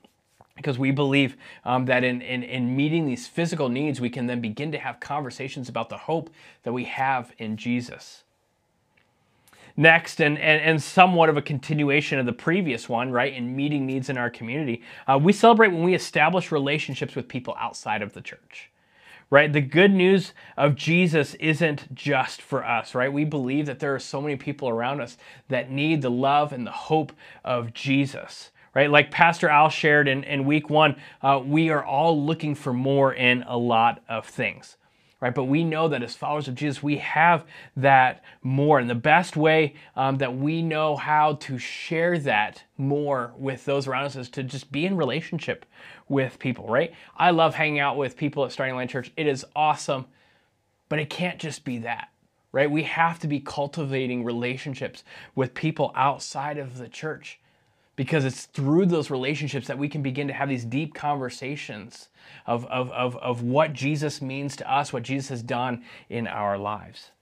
because 0.56 0.78
we 0.78 0.90
believe 0.90 1.36
um, 1.64 1.86
that 1.86 2.04
in, 2.04 2.20
in, 2.20 2.42
in 2.42 2.76
meeting 2.76 3.06
these 3.06 3.26
physical 3.26 3.68
needs, 3.68 4.00
we 4.00 4.10
can 4.10 4.26
then 4.26 4.40
begin 4.40 4.70
to 4.72 4.78
have 4.78 5.00
conversations 5.00 5.68
about 5.68 5.88
the 5.88 5.96
hope 5.96 6.30
that 6.62 6.72
we 6.72 6.84
have 6.84 7.32
in 7.38 7.56
Jesus. 7.56 8.24
Next, 9.76 10.20
and, 10.20 10.38
and, 10.38 10.60
and 10.60 10.82
somewhat 10.82 11.30
of 11.30 11.38
a 11.38 11.42
continuation 11.42 12.18
of 12.18 12.26
the 12.26 12.32
previous 12.32 12.88
one, 12.88 13.10
right, 13.10 13.32
in 13.32 13.56
meeting 13.56 13.86
needs 13.86 14.10
in 14.10 14.18
our 14.18 14.28
community, 14.28 14.82
uh, 15.06 15.18
we 15.20 15.32
celebrate 15.32 15.68
when 15.68 15.82
we 15.82 15.94
establish 15.94 16.52
relationships 16.52 17.16
with 17.16 17.26
people 17.26 17.56
outside 17.58 18.02
of 18.02 18.12
the 18.12 18.20
church 18.20 18.70
right? 19.32 19.50
The 19.50 19.62
good 19.62 19.94
news 19.94 20.34
of 20.58 20.76
Jesus 20.76 21.32
isn't 21.36 21.94
just 21.94 22.42
for 22.42 22.66
us, 22.66 22.94
right? 22.94 23.10
We 23.10 23.24
believe 23.24 23.64
that 23.64 23.78
there 23.78 23.94
are 23.94 23.98
so 23.98 24.20
many 24.20 24.36
people 24.36 24.68
around 24.68 25.00
us 25.00 25.16
that 25.48 25.70
need 25.70 26.02
the 26.02 26.10
love 26.10 26.52
and 26.52 26.66
the 26.66 26.70
hope 26.70 27.12
of 27.42 27.72
Jesus 27.72 28.50
right? 28.74 28.90
Like 28.90 29.10
Pastor 29.10 29.48
Al 29.48 29.68
shared 29.68 30.08
in, 30.08 30.24
in 30.24 30.44
week 30.44 30.70
one, 30.70 30.96
uh, 31.20 31.40
we 31.44 31.70
are 31.70 31.84
all 31.84 32.20
looking 32.24 32.54
for 32.54 32.72
more 32.72 33.12
in 33.12 33.44
a 33.46 33.56
lot 33.56 34.02
of 34.08 34.26
things, 34.26 34.76
right? 35.20 35.34
But 35.34 35.44
we 35.44 35.64
know 35.64 35.88
that 35.88 36.02
as 36.02 36.14
followers 36.14 36.48
of 36.48 36.54
Jesus, 36.54 36.82
we 36.82 36.96
have 36.98 37.44
that 37.76 38.22
more. 38.42 38.78
And 38.78 38.88
the 38.88 38.94
best 38.94 39.36
way 39.36 39.74
um, 39.94 40.16
that 40.18 40.36
we 40.36 40.62
know 40.62 40.96
how 40.96 41.34
to 41.34 41.58
share 41.58 42.18
that 42.20 42.64
more 42.78 43.32
with 43.36 43.64
those 43.64 43.86
around 43.86 44.06
us 44.06 44.16
is 44.16 44.30
to 44.30 44.42
just 44.42 44.72
be 44.72 44.86
in 44.86 44.96
relationship 44.96 45.66
with 46.08 46.38
people, 46.38 46.66
right? 46.66 46.92
I 47.16 47.30
love 47.30 47.54
hanging 47.54 47.80
out 47.80 47.96
with 47.96 48.16
people 48.16 48.44
at 48.44 48.52
Starting 48.52 48.74
Line 48.74 48.88
Church. 48.88 49.12
It 49.16 49.26
is 49.26 49.44
awesome, 49.54 50.06
but 50.88 50.98
it 50.98 51.10
can't 51.10 51.38
just 51.38 51.64
be 51.64 51.78
that 51.78 52.08
right? 52.54 52.70
We 52.70 52.82
have 52.82 53.18
to 53.20 53.26
be 53.28 53.40
cultivating 53.40 54.24
relationships 54.24 55.04
with 55.34 55.54
people 55.54 55.90
outside 55.96 56.58
of 56.58 56.76
the 56.76 56.86
church 56.86 57.40
because 58.02 58.24
it's 58.24 58.46
through 58.46 58.84
those 58.84 59.10
relationships 59.10 59.68
that 59.68 59.78
we 59.78 59.88
can 59.88 60.02
begin 60.02 60.26
to 60.26 60.32
have 60.32 60.48
these 60.48 60.64
deep 60.64 60.92
conversations 60.92 62.08
of, 62.46 62.66
of, 62.66 62.90
of, 62.90 63.16
of 63.18 63.42
what 63.42 63.72
Jesus 63.74 64.20
means 64.20 64.56
to 64.56 64.68
us, 64.68 64.92
what 64.92 65.04
Jesus 65.04 65.28
has 65.28 65.40
done 65.40 65.84
in 66.08 66.26
our 66.26 66.58
lives. 66.58 67.12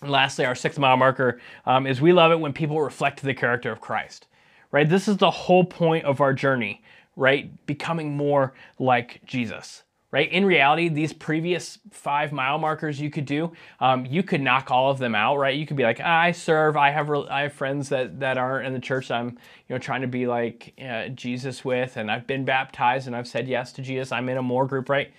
And 0.00 0.12
lastly, 0.12 0.44
our 0.44 0.54
sixth 0.54 0.78
mile 0.78 0.96
marker 0.96 1.40
um, 1.66 1.88
is 1.88 2.00
we 2.00 2.12
love 2.12 2.30
it 2.30 2.38
when 2.38 2.52
people 2.52 2.80
reflect 2.80 3.20
the 3.20 3.34
character 3.34 3.72
of 3.72 3.80
Christ, 3.80 4.28
right? 4.70 4.88
This 4.88 5.08
is 5.08 5.16
the 5.16 5.28
whole 5.28 5.64
point 5.64 6.04
of 6.04 6.20
our 6.20 6.32
journey, 6.32 6.80
right? 7.16 7.50
Becoming 7.66 8.16
more 8.16 8.52
like 8.78 9.20
Jesus 9.26 9.82
right? 10.10 10.30
In 10.32 10.46
reality, 10.46 10.88
these 10.88 11.12
previous 11.12 11.78
five 11.90 12.32
mile 12.32 12.58
markers 12.58 12.98
you 12.98 13.10
could 13.10 13.26
do, 13.26 13.52
um, 13.78 14.06
you 14.06 14.22
could 14.22 14.40
knock 14.40 14.70
all 14.70 14.90
of 14.90 14.98
them 14.98 15.14
out, 15.14 15.36
right? 15.36 15.54
You 15.54 15.66
could 15.66 15.76
be 15.76 15.82
like, 15.82 16.00
I 16.00 16.32
serve, 16.32 16.76
I 16.76 16.90
have, 16.90 17.10
I 17.10 17.42
have 17.42 17.52
friends 17.52 17.90
that, 17.90 18.20
that 18.20 18.38
aren't 18.38 18.66
in 18.66 18.72
the 18.72 18.80
church 18.80 19.10
I'm, 19.10 19.28
you 19.28 19.74
know, 19.74 19.78
trying 19.78 20.00
to 20.00 20.06
be 20.06 20.26
like 20.26 20.72
uh, 20.82 21.08
Jesus 21.08 21.64
with, 21.64 21.98
and 21.98 22.10
I've 22.10 22.26
been 22.26 22.44
baptized 22.44 23.06
and 23.06 23.14
I've 23.14 23.28
said 23.28 23.48
yes 23.48 23.72
to 23.74 23.82
Jesus. 23.82 24.10
I'm 24.10 24.28
in 24.30 24.38
a 24.38 24.42
more 24.42 24.66
group, 24.66 24.88
right? 24.88 25.12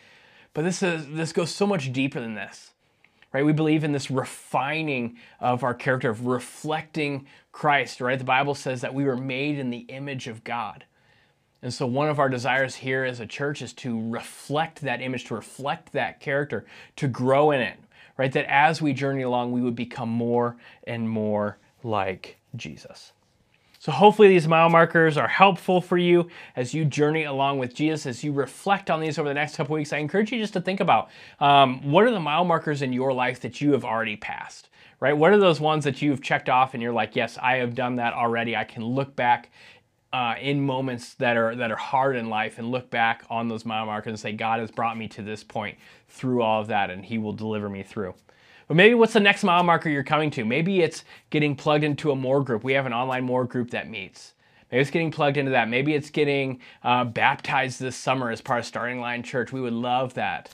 But 0.56 0.63
this 0.63 0.82
is, 0.82 1.08
this 1.10 1.34
goes 1.34 1.54
so 1.54 1.67
much 1.67 1.93
deeper 1.93 2.19
than 2.19 2.34
this, 2.34 2.71
right? 3.32 3.45
We 3.45 3.54
believe 3.54 3.84
in 3.84 3.91
this 3.91 4.10
refining 4.10 5.17
of 5.39 5.63
our 5.63 5.75
character, 5.75 6.10
of 6.10 6.25
reflecting 6.25 7.28
Christ, 7.52 8.02
right? 8.02 8.17
The 8.17 8.25
Bible 8.25 8.56
says 8.56 8.82
that 8.82 8.95
we 8.95 9.04
were 9.04 9.17
made 9.17 9.60
in 9.60 9.69
the 9.69 9.86
image 9.89 10.28
of 10.28 10.43
God. 10.43 10.86
And 11.62 11.74
so, 11.74 11.86
one 11.86 12.10
of 12.10 12.19
our 12.19 12.30
desires 12.30 12.76
here 12.76 13.04
as 13.04 13.19
a 13.19 13.26
church 13.26 13.62
is 13.62 13.74
to 13.74 14.10
reflect 14.10 14.82
that 14.82 15.02
image, 15.02 15.26
to 15.26 15.36
reflect 15.36 15.91
that 15.91 16.19
character, 16.19 16.65
to 16.95 17.08
grow 17.08 17.52
in 17.52 17.60
it, 17.60 17.78
right? 18.17 18.32
That 18.32 18.45
as 18.50 18.82
we 18.82 18.93
journey 18.93 19.24
along, 19.24 19.52
we 19.52 19.62
would 19.62 19.76
become 19.76 20.10
more 20.10 20.56
and 20.86 21.10
more 21.10 21.58
like 21.84 22.38
Jesus. 22.56 23.12
So, 23.82 23.91
hopefully, 23.91 24.30
these 24.30 24.48
mile 24.48 24.69
markers 24.69 25.17
are 25.17 25.28
helpful 25.28 25.82
for 25.82 25.98
you 25.98 26.30
as 26.56 26.74
you 26.74 26.86
journey 26.86 27.26
along 27.26 27.60
with 27.60 27.74
Jesus. 27.74 28.06
As 28.06 28.24
you 28.24 28.32
reflect 28.32 28.89
on 28.89 29.02
these 29.02 29.19
over 29.19 29.28
the 29.28 29.34
next 29.34 29.58
couple 29.58 29.76
weeks, 29.76 29.91
I 29.91 29.98
encourage 29.98 30.32
you 30.32 30.39
just 30.39 30.54
to 30.54 30.62
think 30.62 30.80
about 30.80 31.10
um, 31.41 31.91
what 31.91 32.06
are 32.06 32.12
the 32.12 32.19
mile 32.22 32.45
markers 32.45 32.82
in 32.82 32.93
your 32.93 33.12
life 33.12 33.41
that 33.41 33.60
you 33.60 33.74
have 33.74 33.84
already 33.84 34.15
passed, 34.15 34.69
right? 35.00 35.13
What 35.13 35.34
are 35.34 35.38
those 35.38 35.60
ones 35.60 35.84
that 35.84 36.02
you've 36.02 36.22
checked 36.22 36.50
off 36.50 36.74
and 36.74 36.84
you're 36.84 36.93
like, 36.93 37.15
yes, 37.17 37.38
I 37.41 37.58
have 37.58 37.76
done 37.76 37.98
that 37.98 38.13
already. 38.13 38.56
I 38.56 38.65
can 38.65 38.84
look 38.84 39.15
back 39.15 39.50
uh, 40.12 40.36
in 40.41 40.65
moments 40.65 41.13
that 41.15 41.38
are 41.38 41.56
that 41.56 41.72
are 41.72 41.76
hard 41.78 42.15
in 42.15 42.30
life 42.30 42.58
and 42.58 42.72
look 42.72 42.89
back 42.89 43.24
on 43.30 43.48
those 43.48 43.65
mile 43.65 43.86
markers 43.86 44.12
and 44.12 44.19
say, 44.19 44.32
God 44.32 44.60
has 44.60 44.72
brought 44.72 44.98
me 44.98 45.08
to 45.10 45.22
this 45.22 45.43
point 45.43 45.78
through 46.08 46.41
all 46.41 46.62
of 46.62 46.67
that, 46.67 46.89
and 46.89 47.06
He 47.06 47.17
will 47.17 47.34
deliver 47.34 47.69
me 47.69 47.84
through. 47.84 48.15
But 48.67 48.76
maybe 48.76 48.95
what's 48.95 49.13
the 49.13 49.19
next 49.19 49.43
mile 49.43 49.63
marker 49.63 49.89
you're 49.89 50.04
coming 50.04 50.30
to? 50.32 50.45
Maybe 50.45 50.82
it's 50.82 51.04
getting 51.30 51.56
plugged 51.56 51.84
into 51.84 52.12
a 52.12 52.15
more 52.15 52.43
group. 52.43 52.63
We 52.63 52.74
have 52.74 52.86
an 52.86 52.93
online 52.93 53.24
more 53.24 53.45
group 53.45 53.72
that 53.72 53.89
meets. 53.89 54.34
Maybe 54.72 54.82
it's 54.82 54.91
getting 54.91 55.10
plugged 55.12 55.38
into 55.38 55.52
that. 55.52 55.69
Maybe 55.69 55.95
it's 55.95 56.12
getting 56.12 56.60
uh, 56.84 57.04
baptized 57.04 57.80
this 57.80 57.95
summer 57.95 58.30
as 58.30 58.41
part 58.41 58.60
of 58.60 58.65
Starting 58.65 59.00
Line 59.00 59.24
Church. 59.24 59.52
We 59.52 59.62
would 59.62 59.74
love 59.74 60.13
that, 60.13 60.54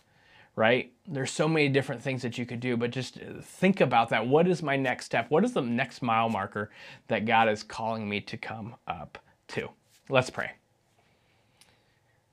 right? 0.56 0.94
There's 1.06 1.32
so 1.32 1.50
many 1.50 1.68
different 1.68 2.02
things 2.02 2.22
that 2.22 2.38
you 2.38 2.46
could 2.46 2.62
do, 2.62 2.78
but 2.78 2.92
just 2.92 3.20
think 3.42 3.82
about 3.82 4.10
that. 4.10 4.26
What 4.26 4.48
is 4.48 4.64
my 4.64 4.78
next 4.78 5.06
step? 5.06 5.30
What 5.30 5.44
is 5.44 5.52
the 5.52 5.62
next 5.62 6.02
mile 6.02 6.30
marker 6.30 6.72
that 7.08 7.26
God 7.26 7.50
is 7.50 7.64
calling 7.64 8.08
me 8.08 8.22
to 8.22 8.38
come 8.38 8.76
up 8.88 9.18
to? 9.50 9.70
Let's 10.10 10.30
pray. 10.30 10.52